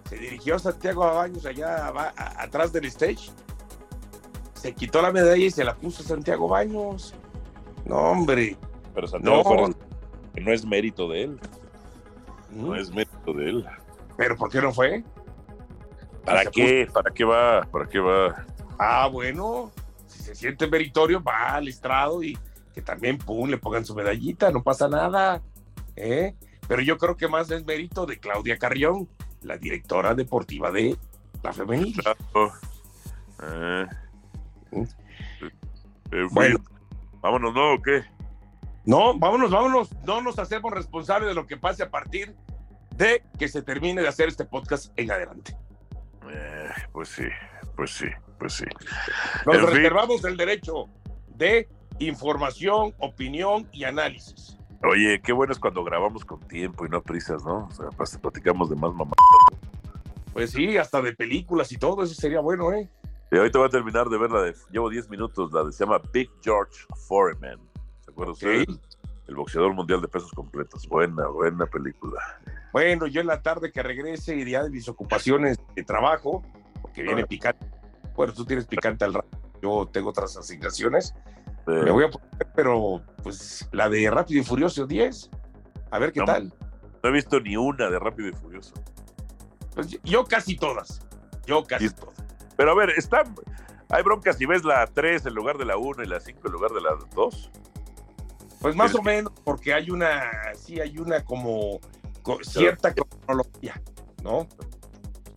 se 0.10 0.16
dirigió 0.18 0.56
a 0.56 0.60
Santiago 0.60 1.02
Baños 1.14 1.46
allá 1.46 1.88
a- 1.88 2.44
atrás 2.44 2.72
del 2.72 2.86
stage, 2.86 3.32
se 4.54 4.74
quitó 4.74 5.02
la 5.02 5.12
medalla 5.12 5.44
y 5.44 5.52
se 5.52 5.64
la 5.64 5.76
puso 5.76 6.04
a 6.04 6.06
Santiago 6.06 6.48
Baños. 6.48 7.14
No, 7.86 7.98
hombre. 7.98 8.56
Pero 8.94 9.08
Santiago 9.08 9.68
No, 9.68 9.74
que 10.34 10.42
no 10.42 10.54
es 10.54 10.66
mérito 10.66 11.10
de 11.10 11.24
él. 11.24 11.40
No 12.56 12.76
es 12.76 12.90
mérito 12.92 13.34
de 13.34 13.50
él. 13.50 13.66
pero 14.18 14.36
¿por 14.36 14.50
qué 14.50 14.62
no 14.62 14.72
fue? 14.74 15.04
¿Para 16.26 16.46
qué? 16.46 16.88
¿Para 16.94 17.12
qué 17.12 17.24
va? 17.24 17.62
¿Para 17.72 17.88
qué 17.88 18.00
va? 18.00 18.46
Ah, 18.80 19.08
bueno, 19.12 19.72
si 20.08 20.24
se 20.24 20.36
siente 20.36 20.68
meritorio, 20.68 21.22
va 21.22 21.56
al 21.56 21.68
estrado 21.68 22.24
y 22.24 22.38
que 22.74 22.82
también, 22.82 23.18
pum, 23.18 23.50
le 23.50 23.58
pongan 23.58 23.86
su 23.86 23.94
medallita, 23.94 24.52
no 24.52 24.64
pasa 24.64 24.88
nada. 24.88 25.42
¿eh? 25.96 26.34
Pero 26.68 26.82
yo 26.82 26.98
creo 26.98 27.18
que 27.18 27.28
más 27.28 27.52
es 27.52 27.66
mérito 27.66 28.06
de 28.06 28.20
Claudia 28.20 28.58
Carrión, 28.58 29.08
la 29.42 29.58
directora 29.58 30.16
deportiva 30.16 30.72
de 30.72 30.98
la 31.44 31.54
femenil. 31.54 31.96
Claro. 31.96 32.54
Eh, 33.44 33.86
eh, 36.12 36.28
Bueno. 36.32 36.60
Vámonos, 37.22 37.54
¿no? 37.54 37.74
¿O 37.76 37.82
qué? 37.82 38.04
No, 38.86 39.18
vámonos, 39.18 39.52
vámonos, 39.52 39.90
no 40.06 40.22
nos 40.22 40.38
hacemos 40.40 40.72
responsables 40.72 41.30
de 41.30 41.36
lo 41.36 41.48
que 41.48 41.58
pase 41.58 41.84
a 41.84 41.90
partir 41.90 42.36
de 42.96 43.24
que 43.40 43.48
se 43.48 43.62
termine 43.62 44.02
de 44.02 44.08
hacer 44.08 44.28
este 44.28 44.46
podcast 44.46 44.92
en 44.98 45.12
adelante. 45.12 45.56
Eh, 46.30 46.70
pues 46.92 47.10
sí, 47.10 47.26
pues 47.76 47.92
sí, 47.92 48.08
pues 48.38 48.54
sí. 48.54 48.66
Nos 49.46 49.56
En 49.56 49.62
fin. 49.68 49.76
reservamos 49.76 50.24
el 50.26 50.36
derecho 50.38 50.88
de 51.28 51.70
información, 52.00 52.94
opinión 53.00 53.68
y 53.72 53.86
análisis. 53.86 54.58
Oye, 54.84 55.22
qué 55.22 55.32
bueno 55.32 55.54
es 55.54 55.60
cuando 55.60 55.84
grabamos 55.84 56.26
con 56.26 56.40
tiempo 56.42 56.86
y 56.86 56.90
no 56.90 57.02
prisas, 57.02 57.44
¿no? 57.46 57.68
O 57.68 57.72
sea, 57.72 58.20
platicamos 58.20 58.70
de 58.70 58.76
más 58.76 58.94
mamá. 58.94 59.14
Pues 60.34 60.52
sí, 60.52 60.78
hasta 60.78 61.02
de 61.02 61.14
películas 61.14 61.72
y 61.72 61.78
todo, 61.78 62.04
eso 62.04 62.14
sería 62.16 62.42
bueno, 62.42 62.74
¿eh? 62.74 62.90
Y 63.32 63.38
ahorita 63.38 63.60
voy 63.60 63.68
a 63.68 63.72
terminar 63.72 64.10
de 64.10 64.18
ver 64.18 64.30
la 64.30 64.42
de. 64.42 64.54
Llevo 64.72 64.90
10 64.90 65.10
minutos, 65.10 65.52
la 65.54 65.64
de 65.64 65.72
se 65.72 65.86
llama 65.86 66.02
Big 66.12 66.30
George 66.44 66.86
Foreman. 67.08 67.60
El 69.28 69.36
boxeador 69.36 69.74
mundial 69.74 70.02
de 70.02 70.08
pesos 70.08 70.32
completos. 70.32 70.88
Buena, 70.88 71.28
buena 71.28 71.66
película. 71.66 72.20
Bueno, 72.74 73.08
yo 73.08 73.22
en 73.22 73.28
la 73.28 73.42
tarde 73.42 73.72
que 73.72 73.82
regrese 73.82 74.36
y 74.36 74.50
ya 74.50 74.64
de 74.64 74.70
mis 74.70 74.88
ocupaciones 74.90 75.58
de 75.76 75.84
trabajo, 75.84 76.44
porque 76.82 77.04
viene 77.04 77.26
picante. 77.26 77.66
Bueno, 78.16 78.34
tú 78.34 78.46
tienes 78.46 78.66
picante 78.66 79.06
al 79.06 79.14
rato, 79.14 79.38
yo 79.62 79.88
tengo 79.92 80.10
otras 80.10 80.36
asignaciones. 80.38 81.16
Me 81.66 81.92
voy 81.92 82.04
a 82.04 82.10
poner, 82.10 82.30
pero 82.56 83.02
pues 83.24 83.68
la 83.72 83.88
de 83.90 84.10
Rápido 84.12 84.42
y 84.42 84.44
Furioso 84.44 84.86
10. 84.86 85.30
A 85.92 86.00
ver 86.00 86.12
qué 86.12 86.20
No, 86.20 86.26
tal. 86.26 86.54
No 87.02 87.10
he 87.10 87.12
visto 87.14 87.40
ni 87.40 87.56
una 87.56 87.90
de 87.90 87.98
Rápido 88.00 88.30
y 88.30 88.34
Furioso. 88.34 88.74
Pues 89.74 89.98
yo- 90.04 90.26
casi 90.26 90.56
todas. 90.58 91.00
Yo 91.46 91.64
casi 91.64 91.90
todas. 91.90 92.16
Pero 92.58 92.72
a 92.72 92.76
ver, 92.76 92.90
está. 92.92 93.24
Hay 93.90 94.04
broncas 94.04 94.38
si 94.38 94.46
ves 94.46 94.64
la 94.66 94.86
3 94.88 95.26
en 95.26 95.34
lugar 95.34 95.58
de 95.58 95.66
la 95.66 95.78
1 95.78 96.04
y 96.04 96.08
la 96.08 96.20
5 96.20 96.42
en 96.48 96.52
lugar 96.52 96.72
de 96.72 96.82
la 96.82 96.98
2. 97.16 97.52
Pues 98.64 98.76
más 98.78 98.92
Pero- 98.92 99.02
o 99.02 99.04
menos, 99.04 99.34
porque 99.44 99.74
hay 99.74 99.92
una, 99.92 100.32
sí, 100.56 100.80
hay 100.80 100.98
una 100.98 101.24
como 101.26 101.80
co- 102.22 102.40
cierta 102.44 102.94
cronología, 102.94 103.80
¿no? 104.24 104.48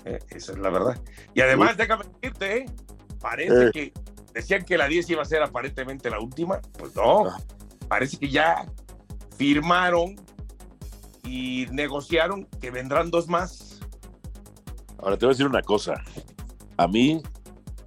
Eh, 0.05 0.21
esa 0.31 0.53
es 0.53 0.59
la 0.59 0.71
verdad. 0.71 0.97
Y 1.35 1.41
además, 1.41 1.77
déjame 1.77 2.05
decirte, 2.23 2.59
¿eh? 2.59 2.67
parece 3.21 3.67
Eh. 3.67 3.71
que 3.73 3.93
decían 4.33 4.65
que 4.65 4.79
la 4.79 4.87
10 4.87 5.11
iba 5.11 5.23
a 5.23 5.25
ser 5.25 5.43
aparentemente 5.43 6.09
la 6.09 6.21
última. 6.21 6.61
Pues 6.79 6.95
no, 6.95 7.27
Ah. 7.27 7.37
parece 7.89 8.17
que 8.17 8.31
ya 8.31 8.65
firmaron 9.37 10.15
y 11.25 11.67
negociaron 11.73 12.45
que 12.61 12.71
vendrán 12.71 13.11
dos 13.11 13.27
más. 13.27 13.81
Ahora 14.99 15.17
te 15.19 15.27
voy 15.27 15.33
a 15.33 15.35
decir 15.35 15.47
una 15.47 15.63
cosa. 15.63 15.95
A 16.77 16.87
mí 16.87 17.21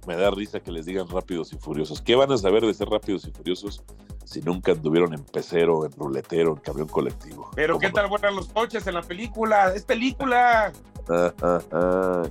me 0.06 0.16
da 0.16 0.30
risa 0.30 0.60
que 0.60 0.70
les 0.70 0.84
digan 0.84 1.08
rápidos 1.08 1.52
y 1.54 1.56
furiosos. 1.56 2.02
¿Qué 2.02 2.14
van 2.14 2.30
a 2.30 2.36
saber 2.36 2.62
de 2.66 2.74
ser 2.74 2.88
rápidos 2.90 3.24
y 3.26 3.30
furiosos 3.30 3.82
si 4.30 4.40
nunca 4.42 4.70
anduvieron 4.70 5.12
en 5.12 5.24
pecero, 5.24 5.84
en 5.84 5.90
ruletero, 5.92 6.50
en 6.52 6.58
camión 6.60 6.86
colectivo? 6.86 7.50
Pero 7.56 7.74
¿Cómo 7.74 7.80
qué 7.80 7.88
no? 7.88 7.94
tal 7.94 8.06
vuelan 8.08 8.36
los 8.36 8.46
coches 8.48 8.86
en 8.86 8.94
la 8.94 9.02
película. 9.02 9.74
Es 9.74 9.84
película. 9.84 10.72
Ah, 11.08 11.32
ah, 11.42 11.58
ah. 11.72 12.22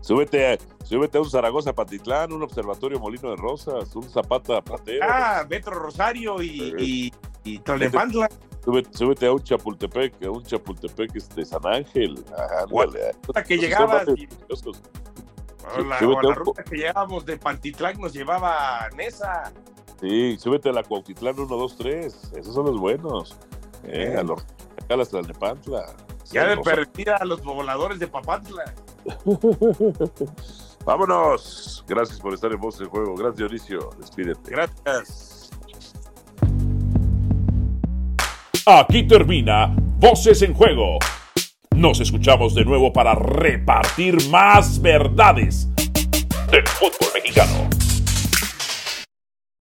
Súbete, 0.00 0.52
a, 0.52 0.58
súbete 0.84 1.18
a 1.18 1.20
un 1.20 1.28
Zaragoza 1.28 1.72
Patitlán, 1.72 2.32
un 2.32 2.44
Observatorio 2.44 3.00
Molino 3.00 3.30
de 3.30 3.36
Rosas, 3.36 3.94
un 3.96 4.04
Zapata 4.08 4.62
Platero. 4.62 5.04
Ah, 5.08 5.44
Metro 5.50 5.72
Rosario 5.74 6.40
y, 6.40 6.72
y, 6.78 7.12
y 7.42 7.58
Tlalnepantla. 7.58 8.28
Súbete, 8.64 8.96
súbete 8.96 9.26
a 9.26 9.32
un 9.32 9.42
Chapultepec, 9.42 10.22
a 10.24 10.30
un 10.30 10.44
Chapultepec 10.44 11.16
este, 11.16 11.44
San 11.44 11.66
Ángel. 11.66 12.24
Ándale. 12.60 13.10
Hasta 13.26 13.42
que 13.42 13.58
llegabas 13.58 14.06
y- 14.16 14.22
y. 14.22 14.28
O 15.76 15.80
la, 15.82 15.98
o 15.98 16.22
la 16.22 16.34
ruta 16.34 16.62
que 16.62 16.76
llevábamos 16.76 17.26
de 17.26 17.36
Pantitlán 17.36 18.00
nos 18.00 18.12
llevaba 18.12 18.84
a 18.84 18.88
Nesa. 18.90 19.52
Sí, 20.00 20.36
súbete 20.38 20.68
a 20.68 20.72
la 20.72 20.82
Cuautitlán 20.84 21.38
1, 21.38 21.46
2, 21.56 21.76
3. 21.76 22.32
Esos 22.36 22.54
son 22.54 22.66
los 22.66 22.78
buenos. 22.78 23.36
Eh, 23.84 24.12
Eh. 24.14 24.18
a 24.18 24.22
los 24.22 24.42
acá 24.82 24.94
a 24.94 24.96
las 24.96 25.08
Tlalnepantla. 25.10 25.86
Ya 26.32 26.46
de 26.46 26.54
Rosa- 26.56 26.70
perdida 26.70 27.16
a 27.16 27.24
los 27.24 27.42
voladores 27.42 27.98
de 27.98 28.06
Papantla. 28.06 28.74
Vámonos. 30.84 31.84
Gracias 31.88 32.20
por 32.20 32.32
estar 32.34 32.52
en 32.52 32.60
Voz 32.60 32.78
del 32.78 32.88
Juego. 32.88 33.14
Gracias, 33.14 33.36
Dionisio. 33.36 33.90
Despídete. 33.98 34.50
Gracias. 34.50 35.50
Aquí 38.66 39.06
termina 39.06 39.74
Voces 39.98 40.42
en 40.42 40.54
Juego. 40.54 40.98
Nos 41.74 42.00
escuchamos 42.00 42.54
de 42.54 42.64
nuevo 42.64 42.92
para 42.92 43.14
repartir 43.14 44.28
más 44.30 44.80
verdades 44.82 45.68
del 46.50 46.66
fútbol 46.66 47.08
mexicano. 47.14 47.68